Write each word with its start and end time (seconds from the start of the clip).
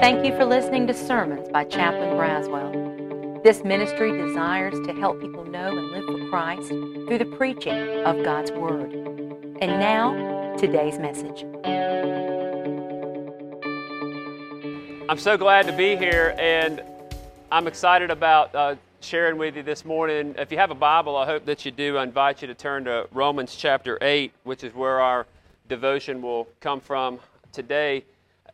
Thank 0.00 0.24
you 0.24 0.30
for 0.36 0.44
listening 0.44 0.86
to 0.86 0.94
sermons 0.94 1.48
by 1.48 1.64
Chaplain 1.64 2.10
Braswell. 2.10 3.42
This 3.42 3.64
ministry 3.64 4.16
desires 4.16 4.74
to 4.86 4.92
help 4.92 5.20
people 5.20 5.44
know 5.44 5.76
and 5.76 5.90
live 5.90 6.04
for 6.04 6.28
Christ 6.28 6.68
through 6.68 7.18
the 7.18 7.24
preaching 7.36 8.04
of 8.04 8.22
God's 8.22 8.52
Word. 8.52 8.92
And 9.60 9.80
now, 9.80 10.54
today's 10.56 11.00
message. 11.00 11.44
I'm 15.08 15.18
so 15.18 15.36
glad 15.36 15.66
to 15.66 15.72
be 15.72 15.96
here, 15.96 16.36
and 16.38 16.80
I'm 17.50 17.66
excited 17.66 18.12
about 18.12 18.54
uh, 18.54 18.76
sharing 19.00 19.36
with 19.36 19.56
you 19.56 19.64
this 19.64 19.84
morning. 19.84 20.36
If 20.38 20.52
you 20.52 20.58
have 20.58 20.70
a 20.70 20.76
Bible, 20.76 21.16
I 21.16 21.26
hope 21.26 21.44
that 21.46 21.64
you 21.64 21.72
do. 21.72 21.96
I 21.96 22.04
invite 22.04 22.40
you 22.40 22.46
to 22.46 22.54
turn 22.54 22.84
to 22.84 23.08
Romans 23.12 23.56
chapter 23.56 23.98
8, 24.00 24.32
which 24.44 24.62
is 24.62 24.72
where 24.76 25.00
our 25.00 25.26
devotion 25.68 26.22
will 26.22 26.46
come 26.60 26.78
from 26.78 27.18
today 27.52 28.04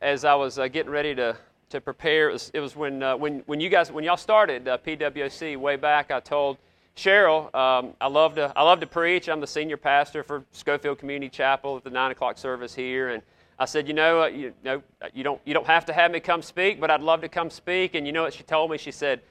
as 0.04 0.26
I 0.26 0.34
was 0.34 0.58
uh, 0.58 0.68
getting 0.68 0.92
ready 0.92 1.14
to, 1.14 1.34
to 1.70 1.80
prepare, 1.80 2.28
it 2.28 2.34
was, 2.34 2.50
it 2.52 2.60
was 2.60 2.76
when, 2.76 3.02
uh, 3.02 3.16
when, 3.16 3.42
when 3.46 3.58
you 3.58 3.70
guys, 3.70 3.90
when 3.90 4.04
y'all 4.04 4.18
started 4.18 4.68
uh, 4.68 4.76
PWC 4.76 5.56
way 5.56 5.76
back, 5.76 6.10
I 6.10 6.20
told 6.20 6.58
Cheryl, 6.94 7.52
um, 7.54 7.94
I, 8.02 8.06
love 8.06 8.34
to, 8.34 8.52
I 8.54 8.62
love 8.62 8.80
to 8.80 8.86
preach. 8.86 9.30
I'm 9.30 9.40
the 9.40 9.46
senior 9.46 9.78
pastor 9.78 10.22
for 10.22 10.44
Schofield 10.52 10.98
Community 10.98 11.30
Chapel 11.30 11.78
at 11.78 11.84
the 11.84 11.90
9 11.90 12.10
o'clock 12.10 12.36
service 12.36 12.74
here. 12.74 13.08
And 13.08 13.22
I 13.58 13.64
said, 13.64 13.88
you 13.88 13.94
know, 13.94 14.22
uh, 14.22 14.26
you, 14.26 14.52
know 14.62 14.82
you, 15.14 15.24
don't, 15.24 15.40
you 15.46 15.54
don't 15.54 15.66
have 15.66 15.86
to 15.86 15.94
have 15.94 16.10
me 16.10 16.20
come 16.20 16.42
speak, 16.42 16.80
but 16.80 16.90
I'd 16.90 17.00
love 17.00 17.22
to 17.22 17.28
come 17.30 17.48
speak. 17.48 17.94
And 17.94 18.06
you 18.06 18.12
know 18.12 18.24
what 18.24 18.34
she 18.34 18.42
told 18.42 18.70
me? 18.70 18.76
She 18.76 18.92
said, 18.92 19.22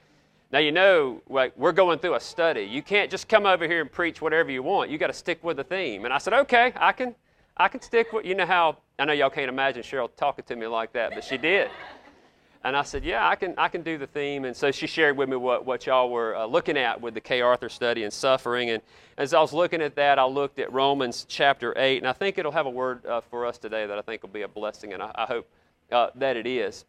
now, 0.50 0.58
you 0.58 0.72
know, 0.72 1.22
like, 1.28 1.56
we're 1.56 1.72
going 1.72 2.00
through 2.00 2.14
a 2.14 2.20
study. 2.20 2.62
You 2.62 2.82
can't 2.82 3.12
just 3.12 3.28
come 3.28 3.46
over 3.46 3.66
here 3.68 3.80
and 3.80 3.90
preach 3.90 4.20
whatever 4.20 4.50
you 4.50 4.64
want. 4.64 4.90
You 4.90 4.98
got 4.98 5.06
to 5.06 5.12
stick 5.12 5.42
with 5.44 5.56
the 5.56 5.64
theme. 5.64 6.04
And 6.04 6.12
I 6.12 6.18
said, 6.18 6.32
okay, 6.32 6.72
I 6.76 6.90
can, 6.90 7.14
I 7.56 7.68
can 7.68 7.80
stick 7.80 8.12
with, 8.12 8.26
you 8.26 8.34
know 8.34 8.46
how, 8.46 8.78
I 8.98 9.04
know 9.04 9.12
y'all 9.12 9.30
can't 9.30 9.48
imagine 9.48 9.82
Cheryl 9.82 10.10
talking 10.16 10.44
to 10.46 10.56
me 10.56 10.66
like 10.66 10.92
that, 10.94 11.12
but 11.14 11.22
she 11.22 11.38
did. 11.38 11.70
And 12.64 12.74
I 12.74 12.82
said, 12.82 13.04
yeah, 13.04 13.28
I 13.28 13.36
can, 13.36 13.54
I 13.58 13.68
can 13.68 13.82
do 13.82 13.98
the 13.98 14.06
theme. 14.06 14.46
And 14.46 14.56
so 14.56 14.70
she 14.70 14.86
shared 14.86 15.16
with 15.16 15.28
me 15.28 15.36
what, 15.36 15.66
what 15.66 15.86
y'all 15.86 16.08
were 16.08 16.34
uh, 16.34 16.46
looking 16.46 16.78
at 16.78 17.00
with 17.00 17.12
the 17.12 17.20
Kay 17.20 17.42
Arthur 17.42 17.68
study 17.68 18.04
and 18.04 18.12
suffering. 18.12 18.70
And 18.70 18.82
as 19.18 19.34
I 19.34 19.40
was 19.40 19.52
looking 19.52 19.82
at 19.82 19.94
that, 19.96 20.18
I 20.18 20.24
looked 20.24 20.58
at 20.58 20.72
Romans 20.72 21.26
chapter 21.28 21.74
8, 21.76 21.98
and 21.98 22.08
I 22.08 22.12
think 22.12 22.38
it'll 22.38 22.52
have 22.52 22.66
a 22.66 22.70
word 22.70 23.04
uh, 23.04 23.20
for 23.20 23.44
us 23.44 23.58
today 23.58 23.86
that 23.86 23.98
I 23.98 24.00
think 24.00 24.22
will 24.22 24.30
be 24.30 24.42
a 24.42 24.48
blessing, 24.48 24.94
and 24.94 25.02
I, 25.02 25.10
I 25.14 25.26
hope 25.26 25.48
uh, 25.92 26.08
that 26.14 26.36
it 26.36 26.46
is. 26.46 26.86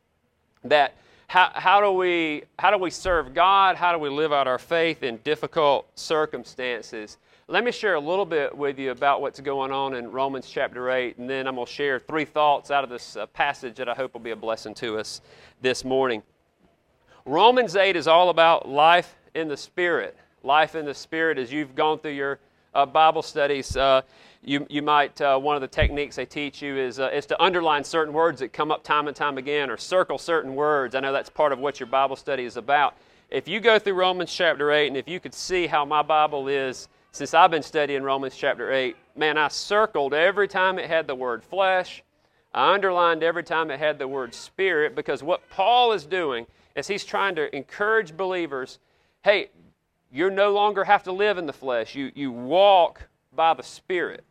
That 0.64 0.96
how, 1.28 1.52
how, 1.54 1.82
do 1.82 1.92
we, 1.92 2.44
how 2.58 2.72
do 2.72 2.78
we 2.78 2.90
serve 2.90 3.34
God? 3.34 3.76
How 3.76 3.92
do 3.92 4.00
we 4.00 4.10
live 4.10 4.32
out 4.32 4.48
our 4.48 4.60
faith 4.60 5.04
in 5.04 5.18
difficult 5.18 5.88
circumstances? 5.96 7.18
Let 7.48 7.64
me 7.64 7.72
share 7.72 7.94
a 7.94 8.00
little 8.00 8.26
bit 8.26 8.58
with 8.58 8.80
you 8.80 8.90
about 8.90 9.22
what's 9.22 9.40
going 9.40 9.72
on 9.72 9.94
in 9.94 10.10
Romans 10.10 10.50
chapter 10.50 10.90
8, 10.90 11.20
and 11.20 11.30
then 11.30 11.46
I'm 11.46 11.54
going 11.54 11.68
to 11.68 11.72
share 11.72 12.00
three 12.00 12.26
thoughts 12.26 12.72
out 12.72 12.84
of 12.84 12.90
this 12.90 13.16
uh, 13.16 13.28
passage 13.28 13.76
that 13.76 13.88
I 13.88 13.94
hope 13.94 14.14
will 14.14 14.20
be 14.20 14.32
a 14.32 14.36
blessing 14.36 14.74
to 14.74 14.98
us 14.98 15.22
this 15.62 15.86
morning. 15.86 16.24
Romans 17.24 17.76
8 17.76 17.96
is 17.96 18.08
all 18.08 18.32
about 18.32 18.68
life 18.68 19.16
in 19.36 19.48
the 19.48 19.58
Spirit. 19.58 20.18
Life 20.42 20.74
in 20.74 20.86
the 20.86 20.94
Spirit, 20.96 21.38
as 21.38 21.54
you've 21.54 21.76
gone 21.76 22.00
through 22.00 22.14
your 22.14 22.40
uh, 22.74 22.84
Bible 22.88 23.22
studies, 23.22 23.78
uh, 23.78 24.02
you, 24.44 24.66
you 24.68 24.82
might, 24.82 25.22
uh, 25.22 25.38
one 25.38 25.56
of 25.56 25.62
the 25.62 25.68
techniques 25.68 26.16
they 26.16 26.26
teach 26.26 26.64
you 26.64 26.76
is, 26.76 27.00
uh, 27.00 27.12
is 27.14 27.28
to 27.28 27.40
underline 27.40 27.84
certain 27.84 28.16
words 28.16 28.40
that 28.40 28.54
come 28.54 28.72
up 28.72 28.84
time 28.84 29.08
and 29.08 29.16
time 29.16 29.38
again, 29.38 29.70
or 29.70 29.78
circle 29.78 30.18
certain 30.18 30.56
words. 30.56 30.96
I 30.96 31.00
know 31.00 31.14
that's 31.14 31.30
part 31.30 31.52
of 31.52 31.60
what 31.60 31.80
your 31.80 31.88
Bible 31.88 32.16
study 32.16 32.46
is 32.46 32.58
about. 32.58 32.96
If 33.30 33.48
you 33.48 33.60
go 33.60 33.78
through 33.78 33.94
Romans 33.94 34.34
chapter 34.34 34.72
8, 34.72 34.88
and 34.88 34.98
if 34.98 35.08
you 35.08 35.20
could 35.20 35.36
see 35.36 35.68
how 35.68 35.86
my 35.86 36.02
Bible 36.02 36.48
is 36.48 36.88
since 37.16 37.34
I've 37.34 37.50
been 37.50 37.64
studying 37.64 38.04
Romans 38.04 38.36
chapter 38.36 38.74
8, 38.74 38.94
man, 39.16 39.38
I 39.38 39.48
circled 39.48 40.14
every 40.14 40.50
time 40.50 40.78
it 40.78 40.90
had 40.90 41.08
the 41.08 41.16
word 41.16 41.46
flesh. 41.46 42.04
I 42.54 42.74
underlined 42.74 43.24
every 43.24 43.44
time 43.44 43.72
it 43.72 43.80
had 43.80 43.98
the 43.98 44.08
word 44.08 44.34
spirit 44.34 44.96
because 44.96 45.24
what 45.24 45.50
Paul 45.50 45.94
is 45.94 46.06
doing 46.06 46.46
is 46.76 46.90
he's 46.90 47.06
trying 47.06 47.36
to 47.36 47.56
encourage 47.56 48.18
believers 48.18 48.80
hey, 49.24 49.50
you 50.12 50.30
no 50.30 50.52
longer 50.52 50.84
have 50.84 51.04
to 51.04 51.14
live 51.14 51.38
in 51.38 51.46
the 51.46 51.54
flesh, 51.54 51.96
you, 51.96 52.12
you 52.16 52.34
walk 52.34 53.08
by 53.34 53.54
the 53.54 53.64
Spirit. 53.64 54.26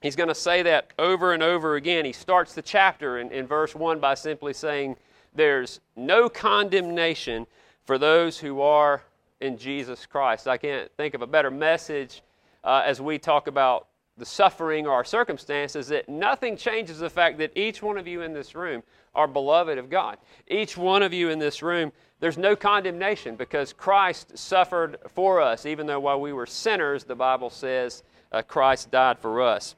He's 0.00 0.16
going 0.16 0.28
to 0.28 0.34
say 0.34 0.62
that 0.62 0.92
over 1.00 1.32
and 1.32 1.42
over 1.42 1.74
again. 1.74 2.04
He 2.04 2.12
starts 2.12 2.54
the 2.54 2.62
chapter 2.62 3.18
in, 3.18 3.32
in 3.32 3.48
verse 3.48 3.74
1 3.74 3.98
by 3.98 4.14
simply 4.14 4.52
saying, 4.52 4.94
There's 5.34 5.80
no 5.96 6.28
condemnation 6.28 7.48
for 7.84 7.98
those 7.98 8.38
who 8.38 8.60
are 8.60 9.02
in 9.42 9.58
Jesus 9.58 10.06
Christ. 10.06 10.48
I 10.48 10.56
can't 10.56 10.90
think 10.96 11.14
of 11.14 11.22
a 11.22 11.26
better 11.26 11.50
message 11.50 12.22
uh, 12.64 12.82
as 12.86 13.00
we 13.00 13.18
talk 13.18 13.48
about 13.48 13.88
the 14.16 14.24
suffering 14.24 14.86
or 14.86 14.92
our 14.92 15.04
circumstances 15.04 15.88
that 15.88 16.08
nothing 16.08 16.56
changes 16.56 16.98
the 16.98 17.10
fact 17.10 17.38
that 17.38 17.50
each 17.56 17.82
one 17.82 17.98
of 17.98 18.06
you 18.06 18.22
in 18.22 18.32
this 18.32 18.54
room 18.54 18.82
are 19.14 19.26
beloved 19.26 19.78
of 19.78 19.90
God. 19.90 20.16
Each 20.46 20.76
one 20.76 21.02
of 21.02 21.12
you 21.12 21.30
in 21.30 21.38
this 21.38 21.62
room, 21.62 21.92
there's 22.20 22.38
no 22.38 22.54
condemnation 22.54 23.36
because 23.36 23.72
Christ 23.72 24.38
suffered 24.38 24.98
for 25.08 25.40
us. 25.40 25.66
Even 25.66 25.86
though 25.86 26.00
while 26.00 26.20
we 26.20 26.32
were 26.32 26.46
sinners, 26.46 27.04
the 27.04 27.16
Bible 27.16 27.50
says 27.50 28.04
uh, 28.30 28.42
Christ 28.42 28.90
died 28.90 29.18
for 29.18 29.42
us. 29.42 29.74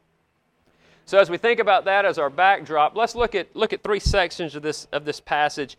So 1.06 1.18
as 1.18 1.30
we 1.30 1.38
think 1.38 1.60
about 1.60 1.84
that 1.86 2.04
as 2.04 2.18
our 2.18 2.30
backdrop, 2.30 2.96
let's 2.96 3.14
look 3.14 3.34
at 3.34 3.54
look 3.54 3.72
at 3.72 3.82
three 3.82 4.00
sections 4.00 4.54
of 4.54 4.62
this 4.62 4.86
of 4.92 5.04
this 5.04 5.20
passage 5.20 5.76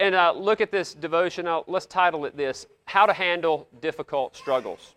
and 0.00 0.14
uh, 0.14 0.32
look 0.32 0.60
at 0.60 0.70
this 0.70 0.94
devotion. 0.94 1.48
let's 1.66 1.86
title 1.86 2.24
it 2.24 2.36
this 2.36 2.66
How 2.92 3.06
to 3.06 3.14
Handle 3.14 3.66
Difficult 3.80 4.36
Struggles. 4.36 4.96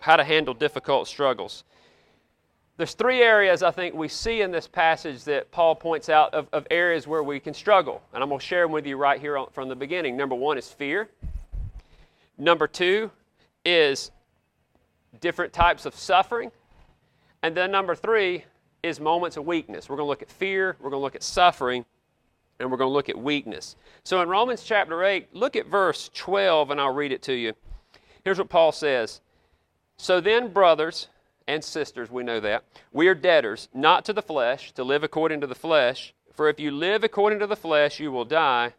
How 0.00 0.16
to 0.16 0.24
Handle 0.24 0.54
Difficult 0.54 1.06
Struggles. 1.06 1.64
There's 2.78 2.94
three 2.94 3.20
areas 3.20 3.62
I 3.62 3.70
think 3.70 3.94
we 3.94 4.08
see 4.08 4.40
in 4.40 4.50
this 4.50 4.66
passage 4.66 5.24
that 5.24 5.50
Paul 5.50 5.74
points 5.74 6.08
out 6.08 6.32
of, 6.32 6.48
of 6.54 6.66
areas 6.70 7.06
where 7.06 7.22
we 7.22 7.38
can 7.38 7.52
struggle. 7.52 8.00
And 8.14 8.22
I'm 8.22 8.30
going 8.30 8.38
to 8.38 8.46
share 8.46 8.62
them 8.62 8.72
with 8.72 8.86
you 8.86 8.96
right 8.96 9.20
here 9.20 9.36
on, 9.36 9.48
from 9.52 9.68
the 9.68 9.76
beginning. 9.76 10.16
Number 10.16 10.34
one 10.34 10.56
is 10.56 10.68
fear. 10.68 11.10
Number 12.38 12.66
two 12.66 13.10
is 13.62 14.10
different 15.20 15.52
types 15.52 15.84
of 15.84 15.94
suffering. 15.94 16.50
And 17.42 17.54
then 17.54 17.70
number 17.70 17.94
three 17.94 18.46
is 18.82 19.00
moments 19.00 19.36
of 19.36 19.44
weakness. 19.44 19.90
We're 19.90 19.96
going 19.96 20.06
to 20.06 20.08
look 20.08 20.22
at 20.22 20.30
fear, 20.30 20.78
we're 20.80 20.88
going 20.88 21.00
to 21.00 21.04
look 21.04 21.14
at 21.14 21.22
suffering, 21.22 21.84
and 22.58 22.70
we're 22.70 22.76
going 22.76 22.88
to 22.88 22.94
look 22.94 23.08
at 23.08 23.18
weakness. 23.18 23.76
So 24.04 24.20
in 24.22 24.28
Romans 24.28 24.62
chapter 24.62 25.02
8, 25.04 25.34
look 25.34 25.56
at 25.56 25.66
verse 25.66 26.10
12, 26.14 26.70
and 26.70 26.80
I'll 26.80 26.94
read 26.94 27.12
it 27.12 27.22
to 27.22 27.32
you. 27.32 27.54
Here's 28.24 28.38
what 28.38 28.48
Paul 28.48 28.72
says 28.72 29.20
So 29.96 30.20
then, 30.20 30.52
brothers 30.52 31.08
and 31.46 31.62
sisters, 31.62 32.10
we 32.10 32.22
know 32.22 32.40
that, 32.40 32.64
we 32.92 33.08
are 33.08 33.14
debtors, 33.14 33.68
not 33.74 34.04
to 34.06 34.12
the 34.12 34.22
flesh, 34.22 34.72
to 34.72 34.84
live 34.84 35.02
according 35.02 35.40
to 35.40 35.46
the 35.46 35.54
flesh. 35.54 36.14
For 36.32 36.48
if 36.48 36.58
you 36.58 36.70
live 36.70 37.04
according 37.04 37.38
to 37.40 37.46
the 37.46 37.56
flesh, 37.56 38.00
you 38.00 38.10
will 38.10 38.24
die. 38.24 38.74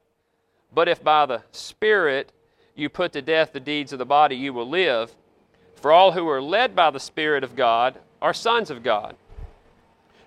But 0.74 0.90
if 0.90 1.04
by 1.04 1.26
the 1.26 1.44
Spirit 1.52 2.32
you 2.76 2.90
put 2.90 3.14
to 3.14 3.22
death 3.22 3.54
the 3.54 3.60
deeds 3.60 3.94
of 3.94 4.00
the 4.00 4.06
body, 4.06 4.36
you 4.36 4.52
will 4.52 4.68
live. 4.68 5.16
For 5.76 5.92
all 5.92 6.12
who 6.12 6.28
are 6.28 6.42
led 6.42 6.76
by 6.76 6.90
the 6.92 7.00
Spirit 7.00 7.44
of 7.44 7.56
God 7.56 8.00
are 8.22 8.34
sons 8.34 8.70
of 8.70 8.84
God. 8.84 9.16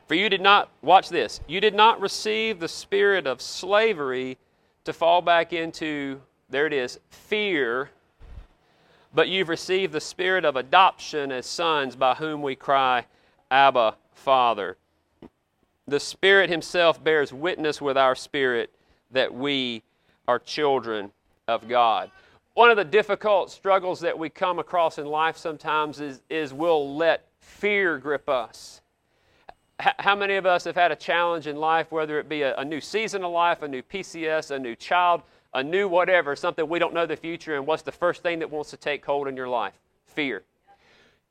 For 0.09 0.15
you 0.15 0.31
did 0.31 0.41
not, 0.41 0.71
watch 0.81 1.11
this, 1.11 1.39
you 1.47 1.61
did 1.61 1.75
not 1.75 2.01
receive 2.01 2.59
the 2.59 2.69
spirit 2.69 3.27
of 3.27 3.43
slavery 3.43 4.39
to 4.85 4.95
fall 4.95 5.21
back 5.21 5.53
into, 5.53 6.23
there 6.49 6.67
it 6.67 6.73
is, 6.73 6.99
fear, 7.11 7.91
but 9.15 9.29
you've 9.29 9.51
received 9.51 9.93
the 9.93 10.01
spirit 10.01 10.47
of 10.47 10.57
adoption 10.57 11.31
as 11.31 11.45
sons 11.45 11.95
by 11.95 12.15
whom 12.15 12.41
we 12.41 12.57
cry, 12.57 13.05
Abba, 13.51 13.97
Father. 14.15 14.79
The 15.87 16.01
Spirit 16.01 16.49
Himself 16.49 17.05
bears 17.05 17.31
witness 17.31 17.81
with 17.81 17.99
our 17.99 18.15
spirit 18.15 18.75
that 19.11 19.35
we 19.35 19.83
are 20.27 20.39
children 20.39 21.13
of 21.49 21.69
God. 21.69 22.11
One 22.55 22.71
of 22.71 22.79
the 22.79 22.85
difficult 22.85 23.51
struggles 23.51 24.01
that 24.01 24.19
we 24.19 24.31
come 24.31 24.59
across 24.59 24.97
in 24.97 25.07
life 25.07 25.37
sometimes 25.37 26.01
is, 26.01 26.23
is 26.31 26.55
we'll 26.55 26.97
let 26.97 27.27
fear 27.41 27.99
grip 27.99 28.29
us 28.29 28.81
how 29.79 30.17
many 30.17 30.35
of 30.37 30.47
us 30.47 30.65
have 30.65 30.75
had 30.75 30.91
a 30.91 30.97
challenge 30.97 31.47
in 31.47 31.57
life, 31.57 31.93
whether 31.93 32.19
it 32.19 32.29
be 32.29 32.43
a, 32.43 32.57
a, 32.57 32.65
new 32.65 32.81
season 32.81 33.23
of 33.23 33.31
life, 33.31 33.63
a 33.63 33.69
new 33.69 33.83
PCS, 33.83 34.51
a 34.51 34.59
new 34.59 34.75
child, 34.75 35.23
a 35.55 35.63
new 35.63 35.89
whatever, 35.89 36.35
something 36.35 36.69
we 36.69 36.79
don't 36.79 36.93
know 36.93 37.07
the 37.07 37.17
future, 37.17 37.57
and 37.57 37.67
what's 37.67 37.83
the 37.83 37.93
first 37.93 38.23
thing 38.23 38.41
that 38.41 38.51
wants 38.51 38.71
to 38.71 38.77
take 38.77 39.05
hold 39.05 39.29
in 39.29 39.37
your 39.37 39.49
life? 39.49 39.75
Fear. 40.07 40.43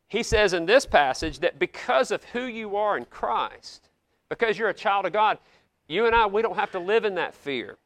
He 0.08 0.24
says 0.24 0.54
in 0.54 0.66
this 0.66 0.86
passage 0.86 1.40
that 1.40 1.60
because 1.60 2.12
of 2.12 2.24
who 2.26 2.44
you 2.44 2.78
are 2.78 2.98
in 2.98 3.06
Christ, 3.06 3.90
because 4.30 4.58
you're 4.58 4.70
a 4.70 4.74
child 4.74 5.06
of 5.06 5.12
God, 5.12 5.38
you 5.88 6.06
and 6.06 6.16
I, 6.16 6.26
we 6.26 6.42
don't 6.42 6.56
have 6.56 6.72
to 6.72 6.80
live 6.80 7.04
in 7.04 7.16
that 7.16 7.36
fear. 7.36 7.78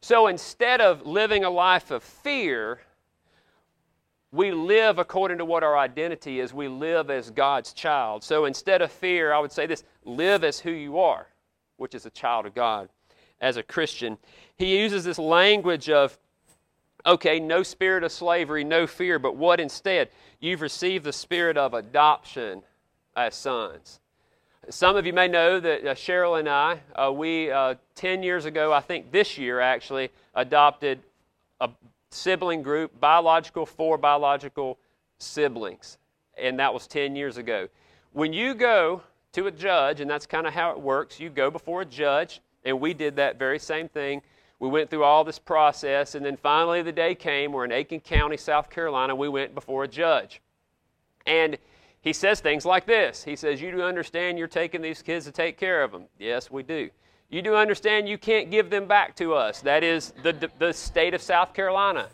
So 0.00 0.28
instead 0.28 0.80
of 0.80 1.04
living 1.06 1.44
a 1.44 1.50
life 1.50 1.90
of 1.90 2.04
fear, 2.04 2.80
we 4.30 4.50
live 4.50 4.98
according 4.98 5.38
to 5.38 5.44
what 5.44 5.62
our 5.62 5.78
identity 5.78 6.40
is. 6.40 6.52
We 6.52 6.68
live 6.68 7.10
as 7.10 7.30
God's 7.30 7.72
child. 7.72 8.22
So 8.22 8.44
instead 8.44 8.82
of 8.82 8.92
fear, 8.92 9.32
I 9.32 9.38
would 9.38 9.52
say 9.52 9.66
this 9.66 9.84
live 10.04 10.44
as 10.44 10.60
who 10.60 10.70
you 10.70 10.98
are, 10.98 11.26
which 11.76 11.94
is 11.94 12.04
a 12.04 12.10
child 12.10 12.44
of 12.44 12.54
God, 12.54 12.90
as 13.40 13.56
a 13.56 13.62
Christian. 13.62 14.18
He 14.56 14.78
uses 14.78 15.04
this 15.04 15.18
language 15.18 15.88
of, 15.88 16.18
okay, 17.06 17.40
no 17.40 17.62
spirit 17.62 18.04
of 18.04 18.12
slavery, 18.12 18.64
no 18.64 18.86
fear, 18.86 19.18
but 19.18 19.36
what 19.36 19.60
instead? 19.60 20.10
You've 20.40 20.60
received 20.60 21.04
the 21.04 21.12
spirit 21.12 21.56
of 21.56 21.72
adoption 21.72 22.62
as 23.16 23.34
sons. 23.34 24.00
Some 24.68 24.96
of 24.96 25.06
you 25.06 25.14
may 25.14 25.28
know 25.28 25.58
that 25.58 25.86
uh, 25.86 25.94
Cheryl 25.94 26.38
and 26.38 26.48
I, 26.48 26.80
uh, 26.94 27.10
we, 27.10 27.50
uh, 27.50 27.76
10 27.94 28.22
years 28.22 28.44
ago, 28.44 28.72
I 28.72 28.80
think 28.80 29.10
this 29.10 29.38
year 29.38 29.60
actually, 29.60 30.10
adopted 30.34 31.00
a 31.60 31.70
sibling 32.10 32.62
group, 32.62 32.98
biological, 33.00 33.66
four 33.66 33.98
biological 33.98 34.78
siblings. 35.18 35.98
And 36.36 36.58
that 36.58 36.72
was 36.72 36.86
10 36.86 37.16
years 37.16 37.36
ago. 37.36 37.68
When 38.12 38.32
you 38.32 38.54
go 38.54 39.02
to 39.32 39.46
a 39.46 39.50
judge, 39.50 40.00
and 40.00 40.10
that's 40.10 40.26
kind 40.26 40.46
of 40.46 40.52
how 40.52 40.70
it 40.70 40.80
works, 40.80 41.20
you 41.20 41.30
go 41.30 41.50
before 41.50 41.82
a 41.82 41.84
judge, 41.84 42.40
and 42.64 42.80
we 42.80 42.94
did 42.94 43.16
that 43.16 43.38
very 43.38 43.58
same 43.58 43.88
thing. 43.88 44.22
We 44.60 44.68
went 44.68 44.90
through 44.90 45.04
all 45.04 45.24
this 45.24 45.38
process, 45.38 46.14
and 46.14 46.24
then 46.24 46.36
finally 46.36 46.82
the 46.82 46.92
day 46.92 47.14
came. 47.14 47.52
We're 47.52 47.64
in 47.64 47.72
Aiken 47.72 48.00
County, 48.00 48.36
South 48.36 48.70
Carolina. 48.70 49.14
We 49.14 49.28
went 49.28 49.54
before 49.54 49.84
a 49.84 49.88
judge. 49.88 50.40
And 51.26 51.58
he 52.00 52.12
says 52.12 52.40
things 52.40 52.64
like 52.64 52.86
this 52.86 53.22
He 53.24 53.36
says, 53.36 53.60
You 53.60 53.70
do 53.70 53.82
understand 53.82 54.38
you're 54.38 54.48
taking 54.48 54.82
these 54.82 55.02
kids 55.02 55.26
to 55.26 55.32
take 55.32 55.58
care 55.58 55.82
of 55.82 55.92
them? 55.92 56.04
Yes, 56.18 56.50
we 56.50 56.62
do. 56.62 56.90
You 57.30 57.42
do 57.42 57.54
understand 57.54 58.08
you 58.08 58.18
can't 58.18 58.50
give 58.50 58.70
them 58.70 58.86
back 58.86 59.14
to 59.16 59.34
us. 59.34 59.60
That 59.60 59.84
is 59.84 60.12
the, 60.22 60.50
the 60.58 60.72
state 60.72 61.14
of 61.14 61.20
South 61.20 61.52
Carolina. 61.52 62.08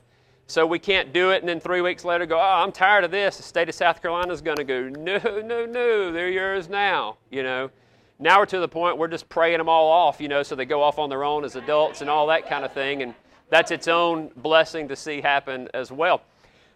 So 0.46 0.66
we 0.66 0.78
can't 0.78 1.12
do 1.12 1.30
it 1.30 1.40
and 1.40 1.48
then 1.48 1.60
three 1.60 1.80
weeks 1.80 2.04
later 2.04 2.26
go, 2.26 2.36
Oh, 2.36 2.62
I'm 2.62 2.72
tired 2.72 3.04
of 3.04 3.10
this. 3.10 3.36
The 3.36 3.42
state 3.42 3.68
of 3.68 3.74
South 3.74 4.02
Carolina 4.02 4.32
is 4.32 4.42
going 4.42 4.56
to 4.56 4.64
go, 4.64 4.88
No, 4.88 5.18
no, 5.40 5.64
no, 5.66 6.12
they're 6.12 6.28
yours 6.28 6.68
now. 6.68 7.16
You 7.30 7.42
know, 7.42 7.70
now 8.18 8.40
we're 8.40 8.46
to 8.46 8.60
the 8.60 8.68
point 8.68 8.98
we're 8.98 9.08
just 9.08 9.28
praying 9.28 9.58
them 9.58 9.68
all 9.68 9.90
off, 9.90 10.20
you 10.20 10.28
know, 10.28 10.42
so 10.42 10.54
they 10.54 10.66
go 10.66 10.82
off 10.82 10.98
on 10.98 11.08
their 11.08 11.24
own 11.24 11.44
as 11.44 11.56
adults 11.56 12.00
and 12.00 12.10
all 12.10 12.26
that 12.26 12.48
kind 12.48 12.64
of 12.64 12.72
thing. 12.72 13.02
And 13.02 13.14
that's 13.50 13.70
its 13.70 13.88
own 13.88 14.30
blessing 14.36 14.88
to 14.88 14.96
see 14.96 15.20
happen 15.20 15.68
as 15.74 15.90
well. 15.90 16.22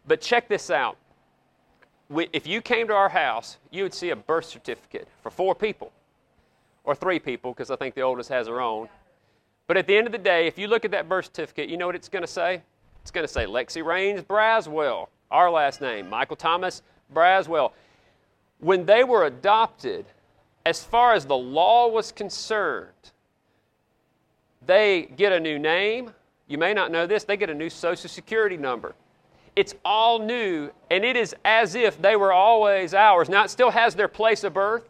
But 0.07 0.21
check 0.21 0.49
this 0.49 0.71
out 0.71 0.97
if 2.33 2.47
you 2.47 2.61
came 2.61 2.89
to 2.89 2.95
our 2.95 3.09
house, 3.09 3.59
you 3.71 3.83
would 3.83 3.95
see 3.95 4.11
a 4.11 4.17
birth 4.17 4.47
certificate 4.47 5.09
for 5.23 5.31
four 5.31 5.55
people, 5.55 5.93
or 6.89 6.95
three 6.95 7.19
people, 7.19 7.53
because 7.53 7.71
I 7.71 7.77
think 7.77 7.95
the 7.95 8.01
oldest 8.01 8.31
has 8.31 8.47
her 8.49 8.63
own. 8.63 8.89
But 9.67 9.77
at 9.77 9.87
the 9.87 9.95
end 9.95 10.07
of 10.07 10.13
the 10.13 10.19
day, 10.19 10.47
if 10.47 10.57
you 10.57 10.69
look 10.69 10.87
at 10.87 10.91
that 10.93 11.07
birth 11.07 11.27
certificate, 11.27 11.69
you 11.69 11.77
know 11.77 11.85
what 11.85 11.95
it's 11.95 12.09
going 12.09 12.23
to 12.23 12.27
say? 12.27 12.63
It's 13.03 13.11
going 13.11 13.27
to 13.27 13.33
say 13.33 13.45
Lexi 13.45 13.85
Rains 13.85 14.23
Braswell, 14.23 15.09
our 15.31 15.51
last 15.51 15.83
name, 15.83 16.09
Michael 16.09 16.35
Thomas 16.35 16.81
Braswell. 17.15 17.73
When 18.61 18.87
they 18.87 19.05
were 19.05 19.27
adopted, 19.27 20.07
as 20.65 20.83
far 20.83 21.13
as 21.13 21.27
the 21.27 21.37
law 21.37 21.89
was 21.89 22.11
concerned, 22.11 23.13
they 24.65 25.11
get 25.15 25.31
a 25.33 25.39
new 25.39 25.59
name. 25.59 26.11
You 26.47 26.57
may 26.57 26.73
not 26.73 26.91
know 26.91 27.07
this, 27.07 27.25
they 27.25 27.37
get 27.37 27.51
a 27.51 27.55
new 27.55 27.69
social 27.69 28.09
security 28.09 28.57
number. 28.57 28.95
It's 29.57 29.75
all 29.85 30.21
new, 30.21 30.71
and 30.91 31.05
it 31.05 31.19
is 31.19 31.37
as 31.45 31.75
if 31.75 32.01
they 32.01 32.17
were 32.17 32.33
always 32.33 32.95
ours. 32.95 33.29
Now, 33.29 33.45
it 33.45 33.51
still 33.51 33.71
has 33.71 33.95
their 33.95 34.09
place 34.09 34.43
of 34.43 34.55
birth, 34.55 34.89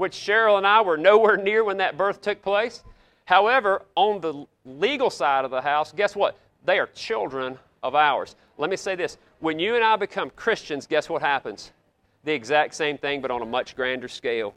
which 0.00 0.14
Cheryl 0.14 0.58
and 0.58 0.66
I 0.66 0.80
were 0.80 0.96
nowhere 0.96 1.36
near 1.36 1.62
when 1.62 1.76
that 1.76 1.96
birth 1.96 2.20
took 2.20 2.42
place. 2.42 2.82
However, 3.26 3.82
on 3.94 4.20
the 4.20 4.46
legal 4.64 5.10
side 5.10 5.44
of 5.44 5.50
the 5.50 5.60
house, 5.60 5.92
guess 5.92 6.16
what? 6.16 6.36
They 6.64 6.78
are 6.78 6.88
children 6.88 7.58
of 7.82 7.94
ours. 7.94 8.34
Let 8.58 8.70
me 8.70 8.76
say 8.76 8.94
this 8.94 9.18
when 9.40 9.58
you 9.58 9.74
and 9.76 9.84
I 9.84 9.96
become 9.96 10.30
Christians, 10.30 10.86
guess 10.86 11.08
what 11.08 11.22
happens? 11.22 11.70
The 12.24 12.32
exact 12.32 12.74
same 12.74 12.98
thing, 12.98 13.20
but 13.20 13.30
on 13.30 13.42
a 13.42 13.46
much 13.46 13.76
grander 13.76 14.08
scale. 14.08 14.54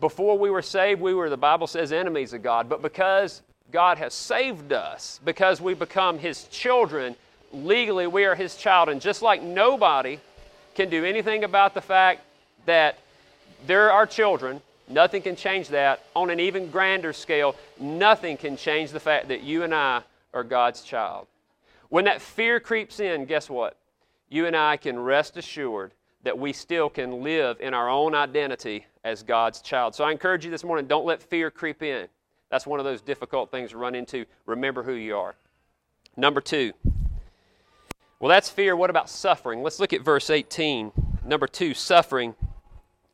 Before 0.00 0.38
we 0.38 0.50
were 0.50 0.62
saved, 0.62 1.00
we 1.00 1.14
were, 1.14 1.28
the 1.28 1.36
Bible 1.36 1.66
says, 1.66 1.92
enemies 1.92 2.32
of 2.32 2.42
God. 2.42 2.68
But 2.68 2.82
because 2.82 3.42
God 3.70 3.98
has 3.98 4.14
saved 4.14 4.72
us, 4.72 5.20
because 5.24 5.60
we 5.60 5.74
become 5.74 6.18
His 6.18 6.44
children, 6.48 7.14
legally 7.52 8.06
we 8.06 8.24
are 8.24 8.34
his 8.34 8.56
child. 8.56 8.88
And 8.88 9.00
just 9.00 9.22
like 9.22 9.42
nobody 9.42 10.18
can 10.74 10.88
do 10.88 11.04
anything 11.04 11.44
about 11.44 11.74
the 11.74 11.80
fact 11.80 12.22
that 12.66 12.98
there 13.66 13.90
are 13.90 14.06
children, 14.06 14.60
nothing 14.88 15.22
can 15.22 15.36
change 15.36 15.68
that. 15.68 16.04
On 16.14 16.30
an 16.30 16.40
even 16.40 16.70
grander 16.70 17.12
scale, 17.12 17.56
nothing 17.78 18.36
can 18.36 18.56
change 18.56 18.90
the 18.90 19.00
fact 19.00 19.28
that 19.28 19.42
you 19.42 19.62
and 19.62 19.74
I 19.74 20.02
are 20.34 20.44
God's 20.44 20.82
child. 20.82 21.26
When 21.88 22.04
that 22.06 22.22
fear 22.22 22.58
creeps 22.58 23.00
in, 23.00 23.26
guess 23.26 23.50
what? 23.50 23.76
You 24.28 24.46
and 24.46 24.56
I 24.56 24.76
can 24.76 24.98
rest 24.98 25.36
assured 25.36 25.92
that 26.22 26.38
we 26.38 26.52
still 26.52 26.88
can 26.88 27.22
live 27.22 27.60
in 27.60 27.74
our 27.74 27.90
own 27.90 28.14
identity 28.14 28.86
as 29.04 29.22
God's 29.22 29.60
child. 29.60 29.94
So 29.94 30.04
I 30.04 30.12
encourage 30.12 30.44
you 30.44 30.50
this 30.50 30.64
morning 30.64 30.86
don't 30.86 31.04
let 31.04 31.22
fear 31.22 31.50
creep 31.50 31.82
in. 31.82 32.08
That's 32.50 32.66
one 32.66 32.78
of 32.78 32.84
those 32.84 33.00
difficult 33.00 33.50
things 33.50 33.70
to 33.70 33.78
run 33.78 33.94
into. 33.94 34.24
Remember 34.46 34.82
who 34.82 34.92
you 34.92 35.16
are. 35.16 35.34
Number 36.16 36.40
two, 36.40 36.72
well, 38.20 38.28
that's 38.28 38.48
fear. 38.48 38.76
What 38.76 38.88
about 38.88 39.10
suffering? 39.10 39.62
Let's 39.62 39.80
look 39.80 39.92
at 39.92 40.02
verse 40.02 40.30
18. 40.30 40.92
Number 41.24 41.48
two, 41.48 41.74
suffering. 41.74 42.36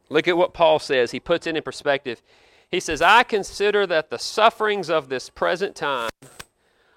Look 0.09 0.29
at 0.29 0.37
what 0.37 0.55
Paul 0.55 0.79
says. 0.79 1.11
He 1.11 1.21
puts 1.21 1.47
it 1.47 1.57
in 1.57 1.63
perspective. 1.63 2.23
He 2.71 2.81
says, 2.81 3.01
I 3.01 3.23
consider 3.23 3.87
that 3.87 4.11
the 4.11 4.19
sufferings 4.19 4.91
of 4.91 5.09
this 5.09 5.31
present 5.31 5.75
time 5.75 6.11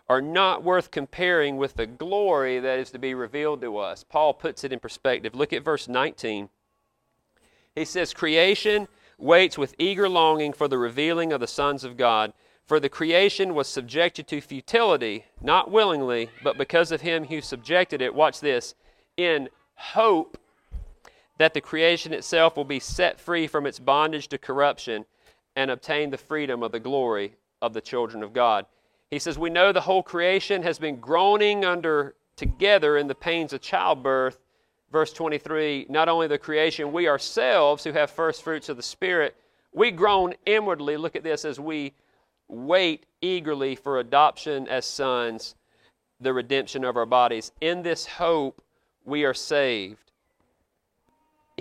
are 0.09 0.21
not 0.21 0.63
worth 0.63 0.91
comparing 0.91 1.55
with 1.55 1.75
the 1.75 1.87
glory 1.87 2.59
that 2.59 2.79
is 2.79 2.91
to 2.91 2.99
be 2.99 3.13
revealed 3.13 3.61
to 3.61 3.77
us. 3.77 4.03
Paul 4.03 4.33
puts 4.33 4.63
it 4.65 4.73
in 4.73 4.79
perspective. 4.79 5.33
Look 5.33 5.53
at 5.53 5.63
verse 5.63 5.87
19. 5.87 6.49
He 7.75 7.85
says, 7.85 8.13
Creation 8.13 8.89
waits 9.17 9.57
with 9.57 9.75
eager 9.79 10.09
longing 10.09 10.51
for 10.51 10.67
the 10.67 10.77
revealing 10.77 11.31
of 11.31 11.39
the 11.39 11.47
sons 11.47 11.85
of 11.85 11.95
God. 11.95 12.33
For 12.65 12.79
the 12.79 12.89
creation 12.89 13.55
was 13.55 13.67
subjected 13.67 14.27
to 14.27 14.41
futility, 14.41 15.25
not 15.41 15.71
willingly, 15.71 16.29
but 16.43 16.57
because 16.57 16.91
of 16.91 17.01
him 17.01 17.25
who 17.25 17.41
subjected 17.41 18.01
it. 18.01 18.13
Watch 18.13 18.41
this. 18.41 18.75
In 19.15 19.49
hope 19.75 20.37
that 21.37 21.53
the 21.53 21.61
creation 21.61 22.13
itself 22.13 22.55
will 22.55 22.65
be 22.65 22.79
set 22.79 23.19
free 23.19 23.47
from 23.47 23.65
its 23.65 23.79
bondage 23.79 24.27
to 24.29 24.37
corruption 24.37 25.05
and 25.55 25.71
obtain 25.71 26.09
the 26.09 26.17
freedom 26.17 26.63
of 26.63 26.71
the 26.71 26.79
glory 26.79 27.35
of 27.61 27.73
the 27.73 27.81
children 27.81 28.23
of 28.23 28.33
God. 28.33 28.65
He 29.09 29.19
says, 29.19 29.37
We 29.37 29.49
know 29.49 29.71
the 29.71 29.81
whole 29.81 30.03
creation 30.03 30.63
has 30.63 30.79
been 30.79 30.99
groaning 30.99 31.65
under 31.65 32.15
together 32.35 32.97
in 32.97 33.07
the 33.07 33.15
pains 33.15 33.53
of 33.53 33.61
childbirth. 33.61 34.39
Verse 34.91 35.13
23 35.13 35.87
Not 35.89 36.09
only 36.09 36.27
the 36.27 36.37
creation, 36.37 36.91
we 36.91 37.07
ourselves 37.07 37.83
who 37.83 37.91
have 37.91 38.09
first 38.09 38.43
fruits 38.43 38.69
of 38.69 38.77
the 38.77 38.83
Spirit, 38.83 39.35
we 39.73 39.91
groan 39.91 40.33
inwardly. 40.45 40.97
Look 40.97 41.15
at 41.15 41.23
this 41.23 41.45
as 41.45 41.59
we 41.59 41.93
wait 42.47 43.05
eagerly 43.21 43.75
for 43.75 43.99
adoption 43.99 44.67
as 44.67 44.85
sons, 44.85 45.55
the 46.19 46.33
redemption 46.33 46.83
of 46.83 46.97
our 46.97 47.05
bodies. 47.05 47.51
In 47.61 47.81
this 47.83 48.05
hope, 48.05 48.61
we 49.05 49.23
are 49.23 49.33
saved. 49.33 50.10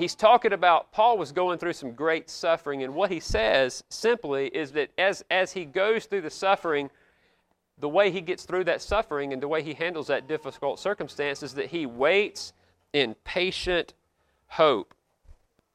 He's 0.01 0.15
talking 0.15 0.55
about 0.55 0.93
Paul 0.93 1.19
was 1.19 1.31
going 1.31 1.59
through 1.59 1.75
some 1.75 1.93
great 1.93 2.31
suffering, 2.31 2.83
and 2.83 2.95
what 2.95 3.11
he 3.11 3.21
says 3.21 3.85
simply 3.91 4.47
is 4.47 4.73
that 4.73 4.89
as, 4.97 5.23
as 5.31 5.53
he 5.53 5.67
goes 5.67 6.07
through 6.07 6.23
the 6.23 6.31
suffering, 6.31 6.89
the 7.79 7.89
way 7.91 8.11
he 8.11 8.23
gets 8.23 8.45
through 8.45 8.65
that 8.65 8.81
suffering 8.81 9.35
and 9.35 9.43
the 9.43 9.49
way 9.49 9.63
he 9.63 9.75
handles 9.75 10.07
that 10.07 10.27
difficult 10.27 10.81
circumstance 10.81 11.43
is 11.43 11.53
that 11.53 11.67
he 11.67 11.85
waits 11.85 12.55
in 12.95 13.15
patient 13.25 13.93
hope. 14.47 14.95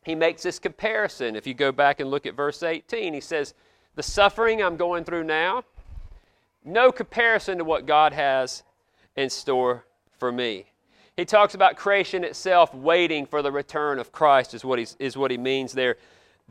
He 0.03 0.15
makes 0.15 0.41
this 0.41 0.58
comparison. 0.58 1.36
If 1.36 1.46
you 1.46 1.53
go 1.53 1.72
back 1.72 2.00
and 2.00 2.10
look 2.10 2.25
at 2.25 2.34
verse 2.34 2.63
18, 2.63 3.13
he 3.13 3.22
says, 3.22 3.53
the 3.94 4.01
suffering 4.01 4.60
I'm 4.60 4.75
going 4.75 5.03
through 5.03 5.25
now, 5.25 5.65
no 6.63 6.91
comparison 6.91 7.60
to 7.60 7.63
what 7.63 7.86
God 7.86 8.12
has 8.13 8.63
in 9.15 9.29
store 9.29 9.86
for 10.17 10.32
me. 10.32 10.65
He 11.17 11.24
talks 11.24 11.53
about 11.53 11.77
creation 11.77 12.25
itself 12.25 12.74
waiting 12.74 13.25
for 13.25 13.41
the 13.41 13.51
return 13.51 14.00
of 14.00 14.12
Christ, 14.12 14.53
is 14.53 14.65
what, 14.65 14.79
he's, 14.79 14.98
is 15.00 15.15
what 15.15 15.31
he 15.31 15.38
means 15.38 15.72
there. 15.72 15.95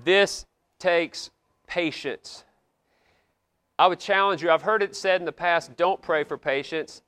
This 0.04 0.46
takes 0.78 1.30
patience. 1.66 2.44
I 3.78 3.86
would 3.88 4.00
challenge 4.00 4.42
you, 4.42 4.50
I've 4.50 4.62
heard 4.62 4.82
it 4.82 4.96
said 4.96 5.20
in 5.20 5.26
the 5.26 5.32
past, 5.32 5.76
don't 5.76 6.00
pray 6.00 6.24
for 6.24 6.38
patience. 6.38 7.02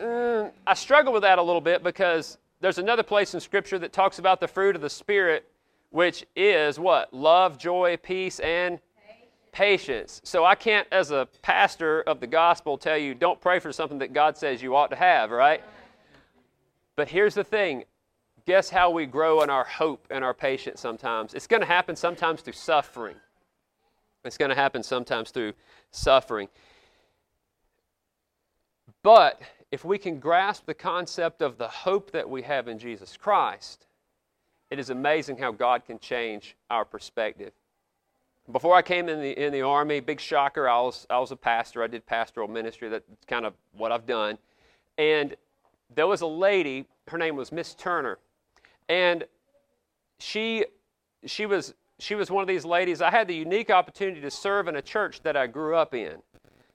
Mm, 0.00 0.50
I 0.66 0.74
struggle 0.74 1.12
with 1.12 1.22
that 1.22 1.38
a 1.38 1.42
little 1.42 1.60
bit 1.60 1.84
because 1.84 2.38
there's 2.60 2.78
another 2.78 3.02
place 3.02 3.34
in 3.34 3.40
Scripture 3.40 3.78
that 3.78 3.92
talks 3.92 4.18
about 4.18 4.40
the 4.40 4.48
fruit 4.48 4.74
of 4.74 4.82
the 4.82 4.90
Spirit, 4.90 5.48
which 5.90 6.24
is 6.34 6.78
what? 6.78 7.12
Love, 7.14 7.56
joy, 7.56 7.98
peace, 8.02 8.40
and 8.40 8.80
patience. 9.52 10.20
So 10.24 10.44
I 10.44 10.54
can't, 10.54 10.88
as 10.90 11.10
a 11.10 11.28
pastor 11.42 12.02
of 12.02 12.20
the 12.20 12.26
gospel, 12.26 12.78
tell 12.78 12.96
you 12.96 13.14
don't 13.14 13.40
pray 13.40 13.58
for 13.58 13.72
something 13.72 13.98
that 13.98 14.12
God 14.12 14.36
says 14.36 14.62
you 14.62 14.74
ought 14.74 14.90
to 14.90 14.96
have, 14.96 15.30
right? 15.30 15.62
But 16.96 17.08
here's 17.08 17.34
the 17.34 17.44
thing 17.44 17.84
guess 18.46 18.70
how 18.70 18.90
we 18.90 19.06
grow 19.06 19.42
in 19.42 19.50
our 19.50 19.64
hope 19.64 20.06
and 20.10 20.24
our 20.24 20.34
patience 20.34 20.80
sometimes? 20.80 21.34
It's 21.34 21.46
going 21.46 21.60
to 21.60 21.66
happen 21.66 21.96
sometimes 21.96 22.40
through 22.40 22.54
suffering. 22.54 23.16
It's 24.24 24.36
going 24.36 24.48
to 24.50 24.54
happen 24.54 24.82
sometimes 24.82 25.30
through 25.30 25.54
suffering. 25.90 26.48
But 29.02 29.40
if 29.70 29.84
we 29.84 29.98
can 29.98 30.18
grasp 30.18 30.66
the 30.66 30.74
concept 30.74 31.42
of 31.42 31.58
the 31.58 31.68
hope 31.68 32.10
that 32.12 32.28
we 32.28 32.42
have 32.42 32.68
in 32.68 32.78
Jesus 32.78 33.16
Christ, 33.16 33.86
it 34.70 34.78
is 34.78 34.90
amazing 34.90 35.38
how 35.38 35.52
God 35.52 35.84
can 35.84 35.98
change 35.98 36.56
our 36.70 36.84
perspective. 36.84 37.52
Before 38.50 38.74
I 38.74 38.82
came 38.82 39.08
in 39.08 39.20
the, 39.20 39.38
in 39.38 39.52
the 39.52 39.62
Army, 39.62 40.00
big 40.00 40.20
shocker, 40.20 40.68
I 40.68 40.80
was, 40.80 41.06
I 41.08 41.18
was 41.18 41.30
a 41.30 41.36
pastor. 41.36 41.82
I 41.82 41.86
did 41.86 42.04
pastoral 42.04 42.48
ministry. 42.48 42.88
That's 42.88 43.04
kind 43.26 43.46
of 43.46 43.54
what 43.76 43.92
I've 43.92 44.06
done. 44.06 44.38
And 44.98 45.36
there 45.94 46.06
was 46.06 46.20
a 46.20 46.26
lady, 46.26 46.86
her 47.08 47.18
name 47.18 47.36
was 47.36 47.52
Miss 47.52 47.74
Turner. 47.74 48.18
And 48.88 49.24
she, 50.18 50.64
she 51.26 51.46
was 51.46 51.74
she 52.00 52.14
was 52.14 52.30
one 52.30 52.42
of 52.42 52.48
these 52.48 52.64
ladies. 52.64 53.02
I 53.02 53.10
had 53.10 53.28
the 53.28 53.34
unique 53.34 53.70
opportunity 53.70 54.20
to 54.22 54.30
serve 54.30 54.68
in 54.68 54.76
a 54.76 54.82
church 54.82 55.22
that 55.22 55.36
I 55.36 55.46
grew 55.46 55.76
up 55.76 55.94
in. 55.94 56.16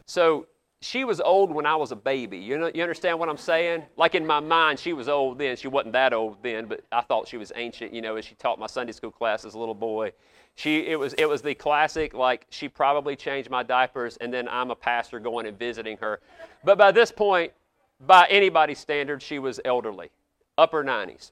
So 0.05 0.45
she 0.81 1.03
was 1.03 1.19
old 1.19 1.51
when 1.51 1.65
I 1.65 1.75
was 1.75 1.91
a 1.91 1.95
baby. 1.95 2.37
You 2.37 2.59
know, 2.59 2.71
you 2.73 2.83
understand 2.83 3.17
what 3.17 3.27
I'm 3.27 3.37
saying? 3.37 3.83
Like 3.97 4.13
in 4.13 4.25
my 4.25 4.39
mind, 4.39 4.77
she 4.77 4.93
was 4.93 5.09
old 5.09 5.39
then. 5.39 5.57
She 5.57 5.67
wasn't 5.67 5.93
that 5.93 6.13
old 6.13 6.37
then, 6.43 6.67
but 6.67 6.81
I 6.91 7.01
thought 7.01 7.27
she 7.27 7.37
was 7.37 7.51
ancient. 7.55 7.91
You 7.91 8.01
know, 8.01 8.15
as 8.17 8.25
she 8.25 8.35
taught 8.35 8.59
my 8.59 8.67
Sunday 8.67 8.93
school 8.93 9.11
class 9.11 9.45
as 9.45 9.55
a 9.55 9.59
little 9.59 9.73
boy. 9.73 10.13
She, 10.57 10.85
it 10.85 10.97
was, 10.97 11.13
it 11.15 11.27
was 11.27 11.41
the 11.41 11.53
classic. 11.53 12.13
Like 12.13 12.45
she 12.49 12.69
probably 12.69 13.15
changed 13.15 13.49
my 13.49 13.63
diapers, 13.63 14.17
and 14.17 14.31
then 14.31 14.47
I'm 14.47 14.71
a 14.71 14.75
pastor 14.75 15.19
going 15.19 15.47
and 15.47 15.57
visiting 15.57 15.97
her. 15.97 16.21
But 16.63 16.77
by 16.77 16.91
this 16.91 17.11
point, 17.11 17.51
by 17.99 18.27
anybody's 18.29 18.79
standards, 18.79 19.23
she 19.23 19.39
was 19.39 19.59
elderly, 19.65 20.09
upper 20.57 20.83
90s, 20.83 21.31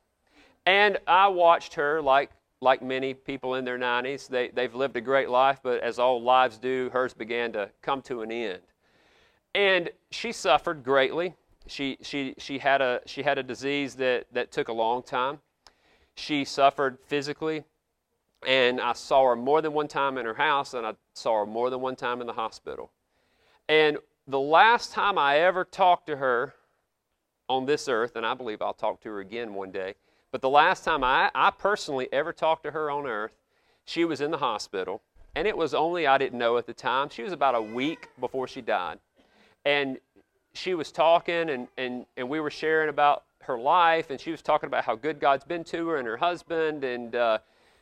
and 0.66 0.98
I 1.08 1.28
watched 1.28 1.74
her 1.76 2.02
like 2.02 2.32
like 2.64 2.82
many 2.82 3.14
people 3.14 3.56
in 3.56 3.66
their 3.66 3.78
90s. 3.78 4.28
They, 4.28 4.48
they've 4.48 4.74
lived 4.74 4.96
a 4.96 5.02
great 5.02 5.30
life, 5.30 5.60
but 5.62 5.82
as 5.82 6.00
all 6.00 6.24
lives 6.24 6.58
do, 6.58 6.90
hers 6.92 7.14
began 7.14 7.52
to 7.54 7.70
come 7.82 8.02
to 8.04 8.22
an 8.22 8.32
end. 8.32 8.62
And 9.54 9.90
she 10.10 10.32
suffered 10.32 10.84
greatly. 10.84 11.36
She, 11.68 11.98
she, 12.02 12.34
she, 12.38 12.58
had, 12.58 12.82
a, 12.82 13.02
she 13.06 13.22
had 13.22 13.38
a 13.38 13.44
disease 13.44 13.96
that, 13.96 14.26
that 14.32 14.52
took 14.52 14.70
a 14.70 14.74
long 14.74 15.04
time. 15.04 15.40
She 16.16 16.46
suffered 16.46 16.98
physically, 17.06 17.64
and 18.48 18.82
I 18.82 18.94
saw 18.94 19.30
her 19.30 19.36
more 19.36 19.62
than 19.62 19.74
one 19.74 19.88
time 19.88 20.18
in 20.18 20.26
her 20.26 20.34
house, 20.34 20.74
and 20.74 20.86
I 20.86 20.94
saw 21.14 21.40
her 21.40 21.46
more 21.46 21.70
than 21.70 21.82
one 21.82 21.96
time 21.96 22.22
in 22.22 22.28
the 22.28 22.34
hospital. 22.34 22.92
And 23.70 23.98
the 24.28 24.40
last 24.40 24.92
time 24.92 25.18
I 25.18 25.40
ever 25.40 25.66
talked 25.66 26.08
to 26.08 26.18
her 26.18 26.54
on 27.50 27.66
this 27.66 27.88
earth, 27.88 28.16
and 28.16 28.26
I 28.26 28.34
believe 28.34 28.62
I'll 28.62 28.74
talk 28.74 29.02
to 29.02 29.10
her 29.10 29.20
again 29.20 29.54
one 29.54 29.72
day, 29.72 29.96
but 30.32 30.42
the 30.42 30.50
last 30.50 30.84
time 30.84 31.04
I, 31.04 31.30
I 31.36 31.52
personally 31.52 32.08
ever 32.12 32.34
talked 32.34 32.64
to 32.64 32.72
her 32.72 32.90
on 32.90 33.06
earth, 33.06 33.34
she 33.86 34.06
was 34.06 34.22
in 34.22 34.32
the 34.32 34.38
hospital. 34.38 35.02
And 35.36 35.48
it 35.48 35.58
was 35.58 35.74
only, 35.74 36.08
I 36.08 36.18
didn't 36.18 36.38
know 36.38 36.58
at 36.58 36.68
the 36.68 36.74
time, 36.74 37.10
she 37.10 37.24
was 37.24 37.34
about 37.34 37.56
a 37.56 37.62
week 37.62 38.10
before 38.20 38.48
she 38.48 38.62
died. 38.62 39.00
And 39.66 39.98
she 40.54 40.74
was 40.74 40.92
talking, 40.92 41.50
and, 41.50 41.68
and, 41.78 42.06
and 42.18 42.30
we 42.30 42.40
were 42.40 42.52
sharing 42.52 42.90
about 42.90 43.24
her 43.42 43.58
life, 43.58 44.10
and 44.10 44.22
she 44.22 44.32
was 44.32 44.42
talking 44.42 44.68
about 44.68 44.86
how 44.86 44.96
good 44.96 45.20
God's 45.20 45.44
been 45.44 45.64
to 45.66 45.88
her 45.90 45.98
and 45.98 46.08
her 46.08 46.18
husband. 46.18 46.84
And 46.84 47.16
uh, 47.16 47.40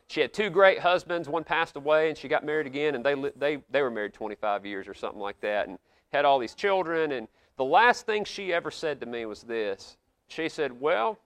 she 0.07 0.21
had 0.21 0.33
two 0.33 0.49
great 0.49 0.79
husbands. 0.79 1.29
One 1.29 1.43
passed 1.43 1.75
away, 1.75 2.09
and 2.09 2.17
she 2.17 2.27
got 2.27 2.45
married 2.45 2.67
again, 2.67 2.95
and 2.95 3.05
they, 3.05 3.15
they, 3.35 3.63
they 3.69 3.81
were 3.81 3.91
married 3.91 4.13
25 4.13 4.65
years 4.65 4.87
or 4.87 4.93
something 4.93 5.21
like 5.21 5.39
that, 5.41 5.67
and 5.67 5.77
had 6.11 6.25
all 6.25 6.39
these 6.39 6.55
children. 6.55 7.11
And 7.11 7.27
the 7.57 7.65
last 7.65 8.05
thing 8.05 8.25
she 8.25 8.53
ever 8.53 8.71
said 8.71 8.99
to 9.01 9.05
me 9.05 9.25
was 9.25 9.41
this 9.43 9.97
She 10.27 10.49
said, 10.49 10.79
Well, 10.79 11.19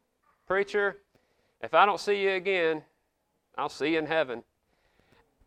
preacher, 0.48 0.98
if 1.62 1.74
I 1.74 1.86
don't 1.86 2.00
see 2.00 2.24
you 2.24 2.32
again, 2.32 2.84
I'll 3.58 3.70
see 3.70 3.94
you 3.94 4.00
in 4.00 4.06
heaven. 4.06 4.44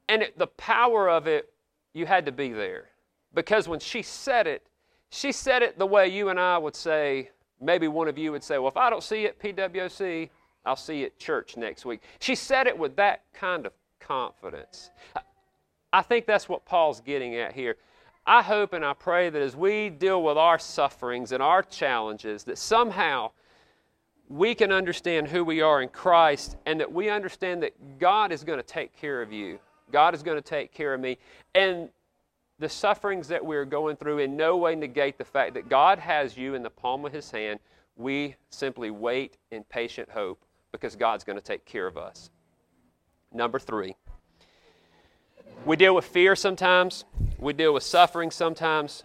And 0.08 0.22
it, 0.22 0.38
the 0.38 0.46
power 0.46 1.08
of 1.08 1.26
it, 1.26 1.52
you 1.92 2.06
had 2.06 2.26
to 2.26 2.32
be 2.32 2.52
there. 2.52 2.88
Because 3.34 3.68
when 3.68 3.80
she 3.80 4.02
said 4.02 4.46
it, 4.46 4.66
she 5.10 5.32
said 5.32 5.62
it 5.62 5.78
the 5.78 5.86
way 5.86 6.08
you 6.08 6.30
and 6.30 6.40
I 6.40 6.56
would 6.58 6.74
say, 6.74 7.30
maybe 7.60 7.88
one 7.88 8.08
of 8.08 8.16
you 8.18 8.32
would 8.32 8.42
say, 8.42 8.58
Well, 8.58 8.68
if 8.68 8.76
I 8.76 8.90
don't 8.90 9.02
see 9.02 9.24
it 9.24 9.38
PWC, 9.40 10.30
I'll 10.64 10.76
see 10.76 11.00
you 11.00 11.06
at 11.06 11.18
church 11.18 11.56
next 11.56 11.84
week. 11.86 12.00
She 12.20 12.34
said 12.34 12.66
it 12.66 12.76
with 12.76 12.96
that 12.96 13.24
kind 13.32 13.64
of 13.64 13.72
confidence. 14.00 14.90
I 15.92 16.02
think 16.02 16.26
that's 16.26 16.48
what 16.48 16.66
Paul's 16.66 17.00
getting 17.00 17.36
at 17.36 17.52
here. 17.52 17.76
I 18.28 18.42
hope 18.42 18.74
and 18.74 18.84
I 18.84 18.92
pray 18.92 19.30
that 19.30 19.40
as 19.40 19.56
we 19.56 19.88
deal 19.88 20.22
with 20.22 20.36
our 20.36 20.58
sufferings 20.58 21.32
and 21.32 21.42
our 21.42 21.62
challenges, 21.62 22.44
that 22.44 22.58
somehow 22.58 23.30
we 24.28 24.54
can 24.54 24.70
understand 24.70 25.28
who 25.28 25.42
we 25.42 25.62
are 25.62 25.80
in 25.80 25.88
Christ 25.88 26.58
and 26.66 26.78
that 26.78 26.92
we 26.92 27.08
understand 27.08 27.62
that 27.62 27.98
God 27.98 28.30
is 28.30 28.44
going 28.44 28.58
to 28.58 28.62
take 28.62 28.94
care 28.94 29.22
of 29.22 29.32
you. 29.32 29.58
God 29.90 30.14
is 30.14 30.22
going 30.22 30.36
to 30.36 30.42
take 30.42 30.74
care 30.74 30.92
of 30.92 31.00
me. 31.00 31.16
And 31.54 31.88
the 32.58 32.68
sufferings 32.68 33.28
that 33.28 33.42
we're 33.42 33.64
going 33.64 33.96
through 33.96 34.18
in 34.18 34.36
no 34.36 34.58
way 34.58 34.74
negate 34.74 35.16
the 35.16 35.24
fact 35.24 35.54
that 35.54 35.70
God 35.70 35.98
has 35.98 36.36
you 36.36 36.52
in 36.54 36.62
the 36.62 36.68
palm 36.68 37.06
of 37.06 37.12
His 37.14 37.30
hand. 37.30 37.60
We 37.96 38.36
simply 38.50 38.90
wait 38.90 39.38
in 39.52 39.64
patient 39.64 40.10
hope 40.10 40.44
because 40.70 40.96
God's 40.96 41.24
going 41.24 41.38
to 41.38 41.44
take 41.44 41.64
care 41.64 41.86
of 41.86 41.96
us. 41.96 42.28
Number 43.32 43.58
three, 43.58 43.96
we 45.64 45.76
deal 45.76 45.94
with 45.94 46.04
fear 46.04 46.36
sometimes, 46.36 47.04
we 47.38 47.52
deal 47.52 47.74
with 47.74 47.82
suffering 47.82 48.30
sometimes, 48.30 49.04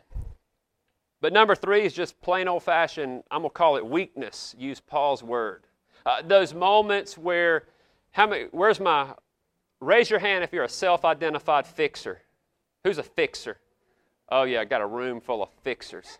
but 1.21 1.33
number 1.33 1.55
three 1.55 1.85
is 1.85 1.93
just 1.93 2.19
plain 2.21 2.47
old 2.47 2.63
fashioned, 2.63 3.23
I'm 3.31 3.41
going 3.41 3.49
to 3.49 3.53
call 3.53 3.77
it 3.77 3.85
weakness, 3.85 4.55
use 4.57 4.79
Paul's 4.79 5.23
word. 5.23 5.63
Uh, 6.05 6.21
those 6.21 6.53
moments 6.53 7.17
where, 7.17 7.63
how 8.11 8.27
many, 8.27 8.45
where's 8.51 8.79
my, 8.79 9.13
raise 9.79 10.09
your 10.09 10.19
hand 10.19 10.43
if 10.43 10.51
you're 10.51 10.63
a 10.63 10.69
self 10.69 11.05
identified 11.05 11.67
fixer. 11.67 12.21
Who's 12.83 12.97
a 12.97 13.03
fixer? 13.03 13.57
Oh, 14.29 14.43
yeah, 14.43 14.61
I 14.61 14.65
got 14.65 14.81
a 14.81 14.87
room 14.87 15.21
full 15.21 15.43
of 15.43 15.49
fixers. 15.63 16.19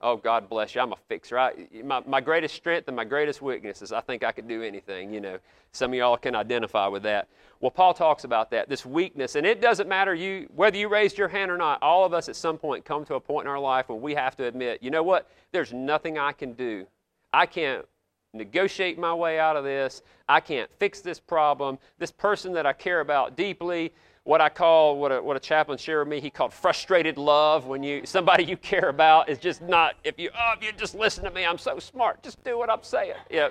Oh, 0.00 0.16
God 0.16 0.48
bless 0.48 0.74
you. 0.74 0.80
I'm 0.80 0.92
a 0.92 0.98
fixer. 1.08 1.52
My, 1.84 2.02
my 2.06 2.20
greatest 2.20 2.54
strength 2.54 2.86
and 2.86 2.96
my 2.96 3.04
greatest 3.04 3.42
weakness 3.42 3.82
is 3.82 3.90
I 3.90 4.00
think 4.00 4.22
I 4.22 4.30
could 4.30 4.46
do 4.46 4.62
anything. 4.62 5.12
You 5.12 5.20
know, 5.20 5.38
some 5.72 5.92
of 5.92 5.96
y'all 5.96 6.16
can 6.16 6.36
identify 6.36 6.86
with 6.86 7.02
that. 7.02 7.28
Well, 7.60 7.72
Paul 7.72 7.94
talks 7.94 8.22
about 8.22 8.50
that, 8.52 8.68
this 8.68 8.86
weakness. 8.86 9.34
And 9.34 9.44
it 9.44 9.60
doesn't 9.60 9.88
matter 9.88 10.14
you 10.14 10.48
whether 10.54 10.76
you 10.76 10.88
raised 10.88 11.18
your 11.18 11.26
hand 11.26 11.50
or 11.50 11.56
not. 11.56 11.82
All 11.82 12.04
of 12.04 12.14
us 12.14 12.28
at 12.28 12.36
some 12.36 12.58
point 12.58 12.84
come 12.84 13.04
to 13.06 13.14
a 13.14 13.20
point 13.20 13.46
in 13.46 13.50
our 13.50 13.58
life 13.58 13.88
where 13.88 13.98
we 13.98 14.14
have 14.14 14.36
to 14.36 14.44
admit, 14.44 14.82
you 14.82 14.90
know 14.92 15.02
what? 15.02 15.28
There's 15.50 15.72
nothing 15.72 16.16
I 16.16 16.30
can 16.30 16.52
do. 16.52 16.86
I 17.32 17.46
can't 17.46 17.84
negotiate 18.32 18.98
my 18.98 19.12
way 19.12 19.40
out 19.40 19.56
of 19.56 19.64
this. 19.64 20.02
I 20.28 20.38
can't 20.38 20.70
fix 20.78 21.00
this 21.00 21.18
problem. 21.18 21.78
This 21.98 22.12
person 22.12 22.52
that 22.52 22.66
I 22.66 22.72
care 22.72 23.00
about 23.00 23.36
deeply, 23.36 23.92
what 24.28 24.42
I 24.42 24.50
call 24.50 24.98
what 24.98 25.10
a, 25.10 25.22
what 25.22 25.38
a 25.38 25.40
chaplain 25.40 25.78
shared 25.78 26.06
with 26.06 26.14
me. 26.14 26.20
He 26.20 26.28
called 26.28 26.52
frustrated 26.52 27.16
love. 27.16 27.64
When 27.64 27.82
you 27.82 28.02
somebody 28.04 28.44
you 28.44 28.58
care 28.58 28.90
about 28.90 29.30
is 29.30 29.38
just 29.38 29.62
not 29.62 29.94
if 30.04 30.18
you 30.18 30.28
oh 30.38 30.52
if 30.54 30.62
you 30.62 30.70
just 30.72 30.94
listen 30.94 31.24
to 31.24 31.30
me, 31.30 31.46
I'm 31.46 31.56
so 31.56 31.78
smart. 31.78 32.22
Just 32.22 32.44
do 32.44 32.58
what 32.58 32.68
I'm 32.68 32.82
saying. 32.82 33.14
Yeah. 33.30 33.48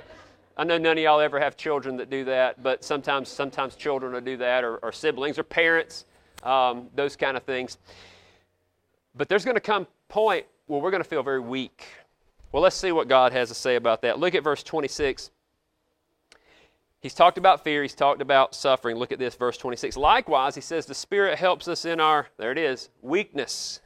I 0.56 0.64
know 0.64 0.78
none 0.78 1.00
of 1.00 1.04
y'all 1.04 1.20
ever 1.20 1.40
have 1.40 1.58
children 1.58 1.98
that 1.98 2.12
do 2.12 2.26
that, 2.26 2.62
but 2.62 2.84
sometimes 2.84 3.28
sometimes 3.28 3.76
children 3.76 4.14
will 4.14 4.22
do 4.22 4.38
that, 4.38 4.64
or, 4.64 4.78
or 4.78 4.92
siblings, 4.92 5.40
or 5.40 5.44
parents, 5.44 6.06
um, 6.44 6.90
those 6.94 7.16
kind 7.16 7.36
of 7.36 7.42
things. 7.42 7.80
But 9.16 9.30
there's 9.30 9.46
going 9.46 9.56
to 9.56 9.62
come 9.62 9.88
point 10.10 10.46
where 10.68 10.80
we're 10.80 10.92
going 10.92 11.02
to 11.02 11.10
feel 11.10 11.24
very 11.24 11.40
weak. 11.40 11.86
Well, 12.52 12.62
let's 12.62 12.76
see 12.76 12.92
what 12.92 13.08
God 13.08 13.34
has 13.34 13.50
to 13.50 13.56
say 13.56 13.78
about 13.78 14.04
that. 14.04 14.20
Look 14.20 14.36
at 14.36 14.44
verse 14.44 14.62
26. 14.62 15.32
He's 17.00 17.14
talked 17.14 17.38
about 17.38 17.64
fear, 17.64 17.84
he's 17.84 17.94
talked 17.94 18.22
about 18.22 18.56
suffering. 18.56 18.98
Look 18.98 19.12
at 19.12 19.20
this, 19.20 19.36
verse 19.36 19.58
26. 19.58 19.98
Likewise, 19.98 20.56
he 20.56 20.62
says, 20.62 20.86
the 20.86 20.96
Spirit 20.96 21.38
helps 21.38 21.68
us 21.68 21.86
in 21.86 22.00
our, 22.00 22.28
there 22.38 22.52
it 22.52 22.58
is, 22.58 22.90
weakness. 23.02 23.82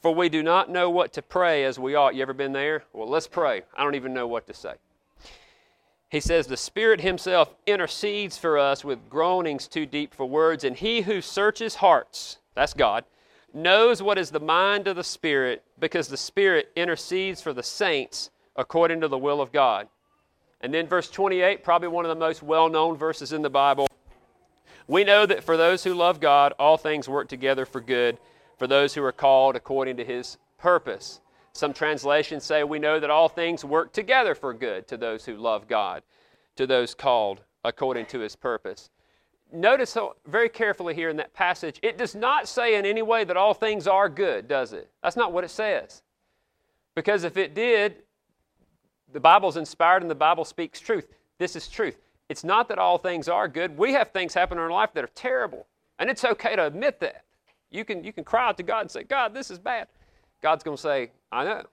For 0.00 0.14
we 0.14 0.28
do 0.28 0.42
not 0.42 0.70
know 0.70 0.90
what 0.90 1.12
to 1.14 1.22
pray 1.22 1.64
as 1.64 1.78
we 1.78 1.94
ought. 1.94 2.14
You 2.14 2.22
ever 2.22 2.34
been 2.34 2.52
there? 2.52 2.84
Well, 2.92 3.08
let's 3.08 3.26
pray. 3.26 3.62
I 3.76 3.82
don't 3.82 3.96
even 3.96 4.14
know 4.14 4.28
what 4.28 4.46
to 4.46 4.54
say. 4.54 4.74
He 6.10 6.20
says, 6.20 6.46
The 6.46 6.56
Spirit 6.56 7.00
Himself 7.00 7.54
intercedes 7.66 8.38
for 8.38 8.58
us 8.58 8.84
with 8.84 9.10
groanings 9.10 9.66
too 9.66 9.86
deep 9.86 10.14
for 10.14 10.26
words, 10.26 10.64
and 10.64 10.76
He 10.76 11.02
who 11.02 11.20
searches 11.20 11.76
hearts, 11.76 12.38
that's 12.54 12.74
God, 12.74 13.04
knows 13.52 14.02
what 14.02 14.18
is 14.18 14.30
the 14.30 14.40
mind 14.40 14.88
of 14.88 14.96
the 14.96 15.04
Spirit, 15.04 15.64
because 15.78 16.08
the 16.08 16.16
Spirit 16.16 16.70
intercedes 16.76 17.42
for 17.42 17.52
the 17.52 17.62
saints 17.62 18.30
according 18.56 19.00
to 19.00 19.08
the 19.08 19.18
will 19.18 19.40
of 19.40 19.52
God. 19.52 19.88
And 20.60 20.74
then 20.74 20.86
verse 20.86 21.08
28, 21.10 21.62
probably 21.62 21.88
one 21.88 22.04
of 22.04 22.08
the 22.08 22.16
most 22.16 22.42
well 22.42 22.68
known 22.68 22.96
verses 22.96 23.32
in 23.32 23.42
the 23.42 23.50
Bible. 23.50 23.86
We 24.86 25.04
know 25.04 25.26
that 25.26 25.44
for 25.44 25.56
those 25.56 25.84
who 25.84 25.94
love 25.94 26.18
God, 26.18 26.54
all 26.58 26.76
things 26.76 27.08
work 27.08 27.28
together 27.28 27.66
for 27.66 27.80
good, 27.80 28.18
for 28.56 28.66
those 28.66 28.94
who 28.94 29.04
are 29.04 29.12
called 29.12 29.54
according 29.54 29.98
to 29.98 30.04
his 30.04 30.38
purpose. 30.56 31.20
Some 31.52 31.72
translations 31.72 32.44
say 32.44 32.64
we 32.64 32.78
know 32.78 32.98
that 32.98 33.10
all 33.10 33.28
things 33.28 33.64
work 33.64 33.92
together 33.92 34.34
for 34.34 34.54
good 34.54 34.88
to 34.88 34.96
those 34.96 35.24
who 35.24 35.36
love 35.36 35.68
God, 35.68 36.02
to 36.56 36.66
those 36.66 36.94
called 36.94 37.42
according 37.64 38.06
to 38.06 38.20
his 38.20 38.34
purpose. 38.34 38.90
Notice 39.52 39.96
very 40.26 40.48
carefully 40.48 40.94
here 40.94 41.08
in 41.08 41.16
that 41.16 41.34
passage, 41.34 41.78
it 41.82 41.96
does 41.96 42.14
not 42.14 42.48
say 42.48 42.76
in 42.76 42.84
any 42.84 43.02
way 43.02 43.24
that 43.24 43.36
all 43.36 43.54
things 43.54 43.86
are 43.86 44.08
good, 44.08 44.46
does 44.46 44.72
it? 44.72 44.90
That's 45.02 45.16
not 45.16 45.32
what 45.32 45.44
it 45.44 45.50
says. 45.50 46.02
Because 46.94 47.24
if 47.24 47.36
it 47.36 47.54
did, 47.54 48.02
the 49.12 49.20
Bible's 49.20 49.56
inspired 49.56 50.02
and 50.02 50.10
the 50.10 50.14
Bible 50.14 50.44
speaks 50.44 50.80
truth. 50.80 51.06
This 51.38 51.56
is 51.56 51.68
truth. 51.68 51.98
It's 52.28 52.44
not 52.44 52.68
that 52.68 52.78
all 52.78 52.98
things 52.98 53.28
are 53.28 53.48
good. 53.48 53.76
We 53.78 53.92
have 53.94 54.10
things 54.10 54.34
happen 54.34 54.58
in 54.58 54.62
our 54.62 54.70
life 54.70 54.92
that 54.94 55.04
are 55.04 55.10
terrible. 55.14 55.66
And 55.98 56.10
it's 56.10 56.24
okay 56.24 56.56
to 56.56 56.66
admit 56.66 57.00
that. 57.00 57.24
You 57.70 57.84
can, 57.84 58.04
you 58.04 58.12
can 58.12 58.24
cry 58.24 58.48
out 58.48 58.56
to 58.58 58.62
God 58.62 58.82
and 58.82 58.90
say, 58.90 59.02
God, 59.02 59.34
this 59.34 59.50
is 59.50 59.58
bad. 59.58 59.88
God's 60.42 60.62
going 60.62 60.76
to 60.76 60.82
say, 60.82 61.10
I 61.32 61.44
know. 61.44 61.64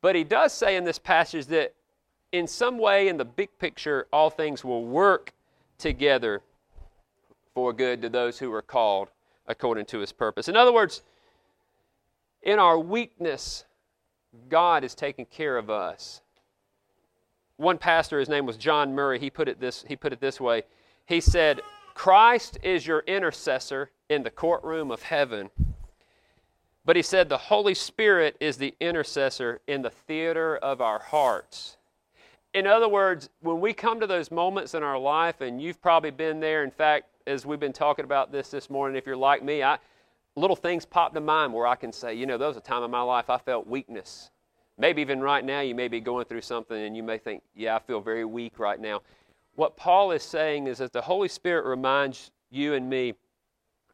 But 0.00 0.16
he 0.16 0.24
does 0.24 0.52
say 0.52 0.76
in 0.76 0.84
this 0.84 0.98
passage 0.98 1.46
that 1.46 1.74
in 2.32 2.46
some 2.46 2.78
way, 2.78 3.08
in 3.08 3.16
the 3.16 3.24
big 3.24 3.50
picture, 3.58 4.06
all 4.12 4.30
things 4.30 4.64
will 4.64 4.84
work 4.84 5.32
together 5.78 6.42
for 7.54 7.72
good 7.72 8.02
to 8.02 8.08
those 8.08 8.38
who 8.38 8.52
are 8.52 8.62
called 8.62 9.08
according 9.46 9.84
to 9.86 9.98
his 9.98 10.12
purpose. 10.12 10.48
In 10.48 10.56
other 10.56 10.72
words, 10.72 11.02
in 12.42 12.58
our 12.58 12.78
weakness, 12.78 13.64
God 14.48 14.82
is 14.82 14.94
taking 14.94 15.26
care 15.26 15.56
of 15.56 15.70
us 15.70 16.21
one 17.62 17.78
pastor, 17.78 18.18
his 18.18 18.28
name 18.28 18.44
was 18.44 18.56
John 18.56 18.94
Murray, 18.94 19.18
he 19.18 19.30
put 19.30 19.48
it 19.48 19.60
this, 19.60 19.84
he 19.88 19.96
put 19.96 20.12
it 20.12 20.20
this 20.20 20.40
way. 20.40 20.64
He 21.06 21.20
said, 21.20 21.60
Christ 21.94 22.58
is 22.62 22.86
your 22.86 23.00
intercessor 23.06 23.90
in 24.08 24.22
the 24.22 24.30
courtroom 24.30 24.90
of 24.90 25.02
heaven. 25.02 25.50
But 26.84 26.96
he 26.96 27.02
said 27.02 27.28
the 27.28 27.38
Holy 27.38 27.74
Spirit 27.74 28.36
is 28.40 28.56
the 28.56 28.74
intercessor 28.80 29.60
in 29.66 29.82
the 29.82 29.90
theater 29.90 30.56
of 30.56 30.80
our 30.80 30.98
hearts. 30.98 31.76
In 32.54 32.66
other 32.66 32.88
words, 32.88 33.30
when 33.40 33.60
we 33.60 33.72
come 33.72 34.00
to 34.00 34.06
those 34.06 34.30
moments 34.30 34.74
in 34.74 34.82
our 34.82 34.98
life, 34.98 35.40
and 35.40 35.62
you've 35.62 35.80
probably 35.80 36.10
been 36.10 36.40
there, 36.40 36.64
in 36.64 36.70
fact, 36.70 37.06
as 37.26 37.46
we've 37.46 37.60
been 37.60 37.72
talking 37.72 38.04
about 38.04 38.32
this 38.32 38.50
this 38.50 38.68
morning, 38.68 38.96
if 38.96 39.06
you're 39.06 39.16
like 39.16 39.42
me, 39.42 39.62
I, 39.62 39.78
little 40.34 40.56
things 40.56 40.84
pop 40.84 41.14
to 41.14 41.20
mind 41.20 41.52
where 41.52 41.66
I 41.66 41.76
can 41.76 41.92
say, 41.92 42.14
you 42.14 42.26
know, 42.26 42.36
there 42.36 42.48
was 42.48 42.56
a 42.56 42.60
time 42.60 42.82
in 42.82 42.90
my 42.90 43.02
life 43.02 43.30
I 43.30 43.38
felt 43.38 43.66
weakness. 43.66 44.30
Maybe 44.78 45.02
even 45.02 45.20
right 45.20 45.44
now 45.44 45.60
you 45.60 45.74
may 45.74 45.88
be 45.88 46.00
going 46.00 46.24
through 46.24 46.40
something 46.40 46.76
and 46.76 46.96
you 46.96 47.02
may 47.02 47.18
think, 47.18 47.42
yeah, 47.54 47.76
I 47.76 47.78
feel 47.78 48.00
very 48.00 48.24
weak 48.24 48.58
right 48.58 48.80
now. 48.80 49.02
What 49.54 49.76
Paul 49.76 50.12
is 50.12 50.22
saying 50.22 50.66
is 50.66 50.78
that 50.78 50.92
the 50.92 51.02
Holy 51.02 51.28
Spirit 51.28 51.66
reminds 51.66 52.30
you 52.50 52.74
and 52.74 52.88
me 52.88 53.14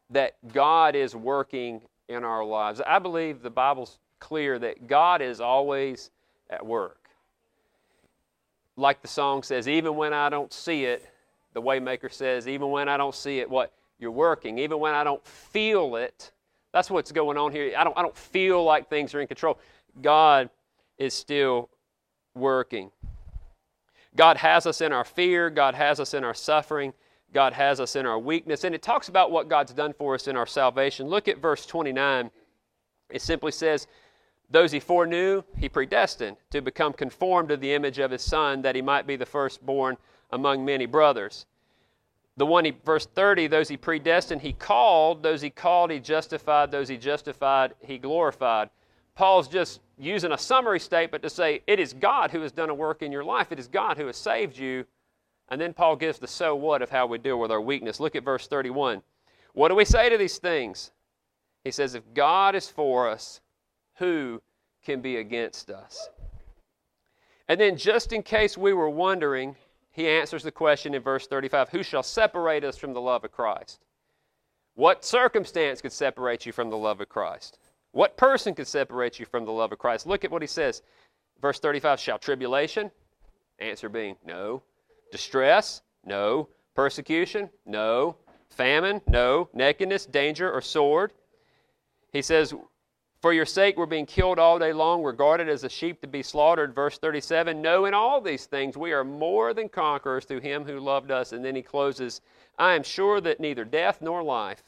that 0.09 0.35
God 0.53 0.95
is 0.95 1.15
working 1.15 1.81
in 2.07 2.23
our 2.23 2.43
lives. 2.43 2.81
I 2.85 2.99
believe 2.99 3.41
the 3.41 3.49
Bible's 3.49 3.99
clear 4.19 4.57
that 4.59 4.87
God 4.87 5.21
is 5.21 5.39
always 5.41 6.11
at 6.49 6.65
work. 6.65 7.09
Like 8.75 9.01
the 9.01 9.07
song 9.07 9.43
says, 9.43 9.67
even 9.67 9.95
when 9.95 10.13
I 10.13 10.29
don't 10.29 10.51
see 10.53 10.85
it, 10.85 11.09
the 11.53 11.61
Waymaker 11.61 12.11
says, 12.11 12.47
even 12.47 12.69
when 12.71 12.87
I 12.87 12.97
don't 12.97 13.13
see 13.15 13.39
it, 13.39 13.49
what? 13.49 13.73
You're 13.99 14.11
working. 14.11 14.57
Even 14.59 14.79
when 14.79 14.93
I 14.93 15.03
don't 15.03 15.25
feel 15.25 15.97
it, 15.97 16.31
that's 16.71 16.89
what's 16.89 17.11
going 17.11 17.37
on 17.37 17.51
here. 17.51 17.73
I 17.77 17.83
don't, 17.83 17.97
I 17.97 18.01
don't 18.01 18.15
feel 18.15 18.63
like 18.63 18.89
things 18.89 19.13
are 19.13 19.19
in 19.19 19.27
control. 19.27 19.59
God 20.01 20.49
is 20.99 21.13
still 21.13 21.69
working. 22.35 22.91
God 24.15 24.37
has 24.37 24.65
us 24.65 24.81
in 24.81 24.91
our 24.91 25.05
fear, 25.05 25.49
God 25.49 25.75
has 25.75 25.99
us 25.99 26.13
in 26.13 26.23
our 26.23 26.33
suffering, 26.33 26.93
God 27.33 27.53
has 27.53 27.79
us 27.79 27.95
in 27.95 28.05
our 28.05 28.19
weakness. 28.19 28.63
And 28.63 28.75
it 28.75 28.81
talks 28.81 29.07
about 29.07 29.31
what 29.31 29.47
God's 29.47 29.73
done 29.73 29.93
for 29.93 30.15
us 30.15 30.27
in 30.27 30.35
our 30.35 30.47
salvation. 30.47 31.07
Look 31.07 31.27
at 31.27 31.37
verse 31.37 31.65
29. 31.65 32.29
It 33.09 33.21
simply 33.21 33.51
says, 33.51 33.87
Those 34.49 34.71
he 34.71 34.79
foreknew, 34.79 35.43
he 35.57 35.69
predestined 35.69 36.37
to 36.51 36.61
become 36.61 36.93
conformed 36.93 37.49
to 37.49 37.57
the 37.57 37.73
image 37.73 37.99
of 37.99 38.11
his 38.11 38.21
Son, 38.21 38.61
that 38.63 38.75
he 38.75 38.81
might 38.81 39.07
be 39.07 39.15
the 39.15 39.25
firstborn 39.25 39.97
among 40.31 40.65
many 40.65 40.85
brothers. 40.85 41.45
The 42.37 42.45
one 42.45 42.65
he, 42.65 42.73
verse 42.85 43.05
30, 43.05 43.47
those 43.47 43.67
he 43.67 43.77
predestined, 43.77 44.41
he 44.41 44.53
called. 44.53 45.23
Those 45.23 45.41
he 45.41 45.49
called, 45.49 45.91
he 45.91 45.99
justified. 45.99 46.71
Those 46.71 46.87
he 46.87 46.97
justified, 46.97 47.73
he 47.81 47.97
glorified. 47.97 48.69
Paul's 49.19 49.49
just 49.49 49.81
using 49.97 50.31
a 50.31 50.37
summary 50.37 50.79
statement 50.79 51.21
to 51.23 51.29
say 51.29 51.61
it 51.67 51.77
is 51.77 51.91
God 51.91 52.31
who 52.31 52.39
has 52.39 52.53
done 52.53 52.69
a 52.69 52.73
work 52.73 53.01
in 53.01 53.11
your 53.11 53.25
life. 53.25 53.51
It 53.51 53.59
is 53.59 53.67
God 53.67 53.97
who 53.97 54.07
has 54.07 54.15
saved 54.15 54.57
you. 54.57 54.85
And 55.49 55.59
then 55.59 55.73
Paul 55.73 55.97
gives 55.97 56.19
the 56.19 56.27
so 56.27 56.55
what 56.55 56.81
of 56.81 56.89
how 56.89 57.05
we 57.05 57.17
deal 57.17 57.37
with 57.37 57.51
our 57.51 57.59
weakness. 57.59 57.99
Look 57.99 58.15
at 58.15 58.23
verse 58.23 58.47
31. 58.47 59.01
What 59.51 59.67
do 59.67 59.75
we 59.75 59.83
say 59.83 60.07
to 60.07 60.17
these 60.17 60.37
things? 60.37 60.91
He 61.65 61.71
says, 61.71 61.95
If 61.95 62.13
God 62.13 62.55
is 62.55 62.69
for 62.69 63.09
us, 63.09 63.41
who 63.95 64.41
can 64.85 65.01
be 65.01 65.17
against 65.17 65.69
us? 65.69 66.07
And 67.49 67.59
then, 67.59 67.75
just 67.75 68.13
in 68.13 68.23
case 68.23 68.57
we 68.57 68.71
were 68.71 68.89
wondering, 68.89 69.53
he 69.91 70.07
answers 70.07 70.43
the 70.43 70.51
question 70.51 70.93
in 70.93 71.01
verse 71.01 71.27
35 71.27 71.67
Who 71.67 71.83
shall 71.83 72.03
separate 72.03 72.63
us 72.63 72.77
from 72.77 72.93
the 72.93 73.01
love 73.01 73.25
of 73.25 73.33
Christ? 73.33 73.83
What 74.75 75.03
circumstance 75.03 75.81
could 75.81 75.91
separate 75.91 76.45
you 76.45 76.53
from 76.53 76.69
the 76.69 76.77
love 76.77 77.01
of 77.01 77.09
Christ? 77.09 77.59
What 77.91 78.17
person 78.17 78.53
could 78.53 78.67
separate 78.67 79.19
you 79.19 79.25
from 79.25 79.45
the 79.45 79.51
love 79.51 79.71
of 79.71 79.79
Christ? 79.79 80.05
Look 80.05 80.23
at 80.23 80.31
what 80.31 80.41
he 80.41 80.47
says. 80.47 80.81
Verse 81.41 81.59
35 81.59 81.99
Shall 81.99 82.19
tribulation? 82.19 82.91
Answer 83.59 83.89
being 83.89 84.15
no. 84.25 84.61
Distress? 85.11 85.81
No. 86.05 86.49
Persecution? 86.75 87.49
No. 87.65 88.15
Famine? 88.49 89.01
No. 89.07 89.49
Nakedness, 89.53 90.05
danger, 90.05 90.51
or 90.51 90.61
sword? 90.61 91.13
He 92.13 92.21
says, 92.21 92.53
For 93.21 93.33
your 93.33 93.45
sake 93.45 93.75
we're 93.77 93.85
being 93.85 94.05
killed 94.05 94.39
all 94.39 94.59
day 94.59 94.71
long, 94.71 95.03
regarded 95.03 95.49
as 95.49 95.63
a 95.63 95.69
sheep 95.69 96.01
to 96.01 96.07
be 96.07 96.23
slaughtered. 96.23 96.75
Verse 96.75 96.97
37 96.99 97.61
No, 97.61 97.85
in 97.85 97.93
all 97.93 98.21
these 98.21 98.45
things 98.45 98.77
we 98.77 98.91
are 98.91 99.03
more 99.03 99.53
than 99.53 99.67
conquerors 99.67 100.25
through 100.25 100.41
him 100.41 100.63
who 100.63 100.79
loved 100.79 101.11
us. 101.11 101.33
And 101.33 101.43
then 101.43 101.55
he 101.55 101.61
closes, 101.61 102.21
I 102.57 102.75
am 102.75 102.83
sure 102.83 103.19
that 103.21 103.39
neither 103.39 103.65
death 103.65 104.01
nor 104.01 104.21
life 104.21 104.63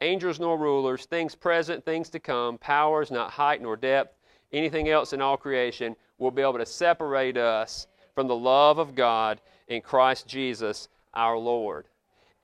angels 0.00 0.38
nor 0.38 0.58
rulers, 0.58 1.06
things 1.06 1.34
present, 1.34 1.84
things 1.84 2.10
to 2.10 2.18
come, 2.18 2.58
powers, 2.58 3.10
not 3.10 3.30
height 3.30 3.62
nor 3.62 3.76
depth, 3.76 4.16
anything 4.52 4.88
else 4.88 5.12
in 5.12 5.20
all 5.20 5.36
creation 5.36 5.96
will 6.18 6.30
be 6.30 6.42
able 6.42 6.58
to 6.58 6.66
separate 6.66 7.36
us 7.36 7.86
from 8.14 8.26
the 8.26 8.36
love 8.36 8.78
of 8.78 8.94
God 8.94 9.40
in 9.68 9.80
Christ 9.80 10.26
Jesus 10.26 10.88
our 11.14 11.36
Lord. 11.36 11.86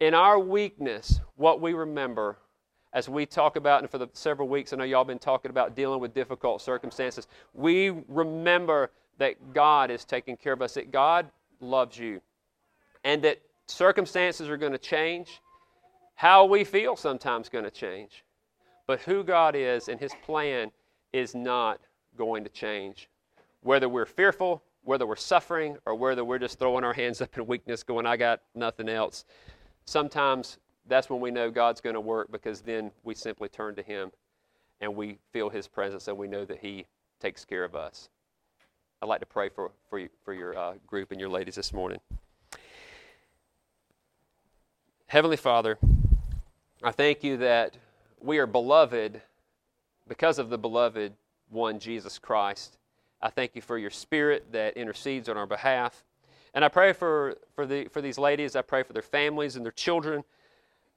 In 0.00 0.14
our 0.14 0.38
weakness, 0.38 1.20
what 1.36 1.60
we 1.60 1.74
remember 1.74 2.38
as 2.92 3.08
we 3.08 3.24
talk 3.24 3.56
about, 3.56 3.80
and 3.80 3.90
for 3.90 3.98
the 3.98 4.08
several 4.12 4.48
weeks, 4.48 4.72
I 4.72 4.76
know 4.76 4.84
y'all 4.84 5.04
been 5.04 5.18
talking 5.18 5.50
about 5.50 5.74
dealing 5.74 6.00
with 6.00 6.12
difficult 6.12 6.60
circumstances, 6.60 7.26
we 7.54 7.90
remember 8.08 8.90
that 9.18 9.54
God 9.54 9.90
is 9.90 10.04
taking 10.04 10.36
care 10.36 10.52
of 10.52 10.60
us, 10.60 10.74
that 10.74 10.90
God 10.90 11.30
loves 11.60 11.98
you, 11.98 12.20
and 13.04 13.22
that 13.22 13.40
circumstances 13.66 14.48
are 14.48 14.56
going 14.56 14.72
to 14.72 14.78
change 14.78 15.40
how 16.22 16.44
we 16.44 16.62
feel 16.62 16.94
sometimes 16.94 17.48
going 17.48 17.64
to 17.64 17.70
change. 17.70 18.22
But 18.86 19.00
who 19.00 19.24
God 19.24 19.56
is 19.56 19.88
and 19.88 19.98
His 19.98 20.12
plan 20.22 20.70
is 21.12 21.34
not 21.34 21.80
going 22.16 22.44
to 22.44 22.50
change. 22.50 23.08
Whether 23.62 23.88
we're 23.88 24.06
fearful, 24.06 24.62
whether 24.84 25.04
we're 25.04 25.16
suffering, 25.16 25.78
or 25.84 25.96
whether 25.96 26.24
we're 26.24 26.38
just 26.38 26.60
throwing 26.60 26.84
our 26.84 26.92
hands 26.92 27.20
up 27.20 27.36
in 27.36 27.44
weakness, 27.48 27.82
going, 27.82 28.06
I 28.06 28.16
got 28.16 28.40
nothing 28.54 28.88
else, 28.88 29.24
sometimes 29.84 30.58
that's 30.86 31.10
when 31.10 31.18
we 31.18 31.32
know 31.32 31.50
God's 31.50 31.80
going 31.80 31.94
to 31.94 32.00
work 32.00 32.30
because 32.30 32.60
then 32.60 32.92
we 33.02 33.16
simply 33.16 33.48
turn 33.48 33.74
to 33.74 33.82
Him 33.82 34.12
and 34.80 34.94
we 34.94 35.18
feel 35.32 35.50
His 35.50 35.66
presence 35.66 36.06
and 36.06 36.16
we 36.16 36.28
know 36.28 36.44
that 36.44 36.58
He 36.60 36.86
takes 37.18 37.44
care 37.44 37.64
of 37.64 37.74
us. 37.74 38.10
I'd 39.02 39.06
like 39.06 39.20
to 39.20 39.26
pray 39.26 39.48
for, 39.48 39.72
for, 39.90 39.98
you, 39.98 40.08
for 40.24 40.34
your 40.34 40.56
uh, 40.56 40.74
group 40.86 41.10
and 41.10 41.18
your 41.18 41.30
ladies 41.30 41.56
this 41.56 41.72
morning. 41.72 41.98
Heavenly 45.12 45.36
Father, 45.36 45.78
I 46.84 46.90
thank 46.90 47.22
you 47.22 47.36
that 47.36 47.76
we 48.20 48.38
are 48.38 48.46
beloved 48.46 49.20
because 50.08 50.40
of 50.40 50.50
the 50.50 50.58
beloved 50.58 51.12
one, 51.48 51.78
Jesus 51.78 52.18
Christ. 52.18 52.76
I 53.20 53.30
thank 53.30 53.54
you 53.54 53.62
for 53.62 53.78
your 53.78 53.90
spirit 53.90 54.50
that 54.50 54.76
intercedes 54.76 55.28
on 55.28 55.36
our 55.36 55.46
behalf. 55.46 56.02
And 56.54 56.64
I 56.64 56.68
pray 56.68 56.92
for, 56.92 57.36
for, 57.54 57.66
the, 57.66 57.84
for 57.84 58.00
these 58.00 58.18
ladies. 58.18 58.56
I 58.56 58.62
pray 58.62 58.82
for 58.82 58.94
their 58.94 59.00
families 59.00 59.54
and 59.54 59.64
their 59.64 59.70
children. 59.70 60.24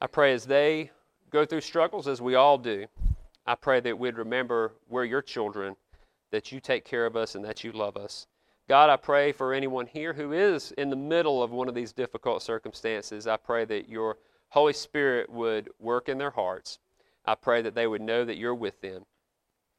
I 0.02 0.08
pray 0.08 0.34
as 0.34 0.46
they 0.46 0.90
go 1.30 1.46
through 1.46 1.62
struggles, 1.62 2.08
as 2.08 2.20
we 2.20 2.34
all 2.34 2.58
do, 2.58 2.88
I 3.46 3.54
pray 3.54 3.80
that 3.82 4.00
we'd 4.00 4.18
remember 4.18 4.74
we're 4.90 5.06
your 5.06 5.22
children, 5.22 5.76
that 6.32 6.52
you 6.52 6.60
take 6.60 6.84
care 6.84 7.06
of 7.06 7.16
us, 7.16 7.36
and 7.36 7.46
that 7.46 7.64
you 7.64 7.72
love 7.72 7.96
us. 7.96 8.26
God, 8.68 8.90
I 8.90 8.96
pray 8.96 9.32
for 9.32 9.54
anyone 9.54 9.86
here 9.86 10.14
who 10.14 10.34
is 10.34 10.72
in 10.72 10.90
the 10.90 10.96
middle 10.96 11.44
of 11.44 11.52
one 11.52 11.70
of 11.70 11.76
these 11.76 11.94
difficult 11.94 12.42
circumstances. 12.42 13.28
I 13.28 13.38
pray 13.38 13.66
that 13.66 13.88
your 13.88 14.18
Holy 14.56 14.72
Spirit 14.72 15.30
would 15.30 15.70
work 15.80 16.08
in 16.08 16.18
their 16.18 16.32
hearts. 16.32 16.80
I 17.26 17.36
pray 17.36 17.62
that 17.62 17.76
they 17.76 17.88
would 17.88 18.02
know 18.02 18.24
that 18.24 18.38
you're 18.38 18.56
with 18.56 18.80
them. 18.80 19.06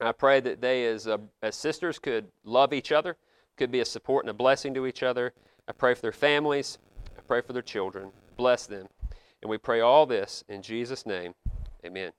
I 0.02 0.12
pray 0.12 0.38
that 0.40 0.60
they, 0.60 0.84
as, 0.84 1.08
uh, 1.08 1.16
as 1.42 1.56
sisters, 1.56 1.98
could 1.98 2.26
love 2.44 2.74
each 2.74 2.92
other, 2.92 3.16
could 3.56 3.70
be 3.70 3.80
a 3.80 3.86
support 3.86 4.24
and 4.24 4.30
a 4.30 4.34
blessing 4.34 4.74
to 4.74 4.86
each 4.86 5.02
other. 5.02 5.32
I 5.66 5.72
pray 5.72 5.94
for 5.94 6.02
their 6.02 6.12
families. 6.12 6.76
I 7.16 7.22
pray 7.22 7.40
for 7.40 7.54
their 7.54 7.62
children. 7.62 8.12
Bless 8.36 8.66
them. 8.66 8.88
And 9.40 9.48
we 9.48 9.56
pray 9.56 9.80
all 9.80 10.04
this 10.04 10.44
in 10.46 10.60
Jesus' 10.60 11.06
name. 11.06 11.34
Amen. 11.82 12.12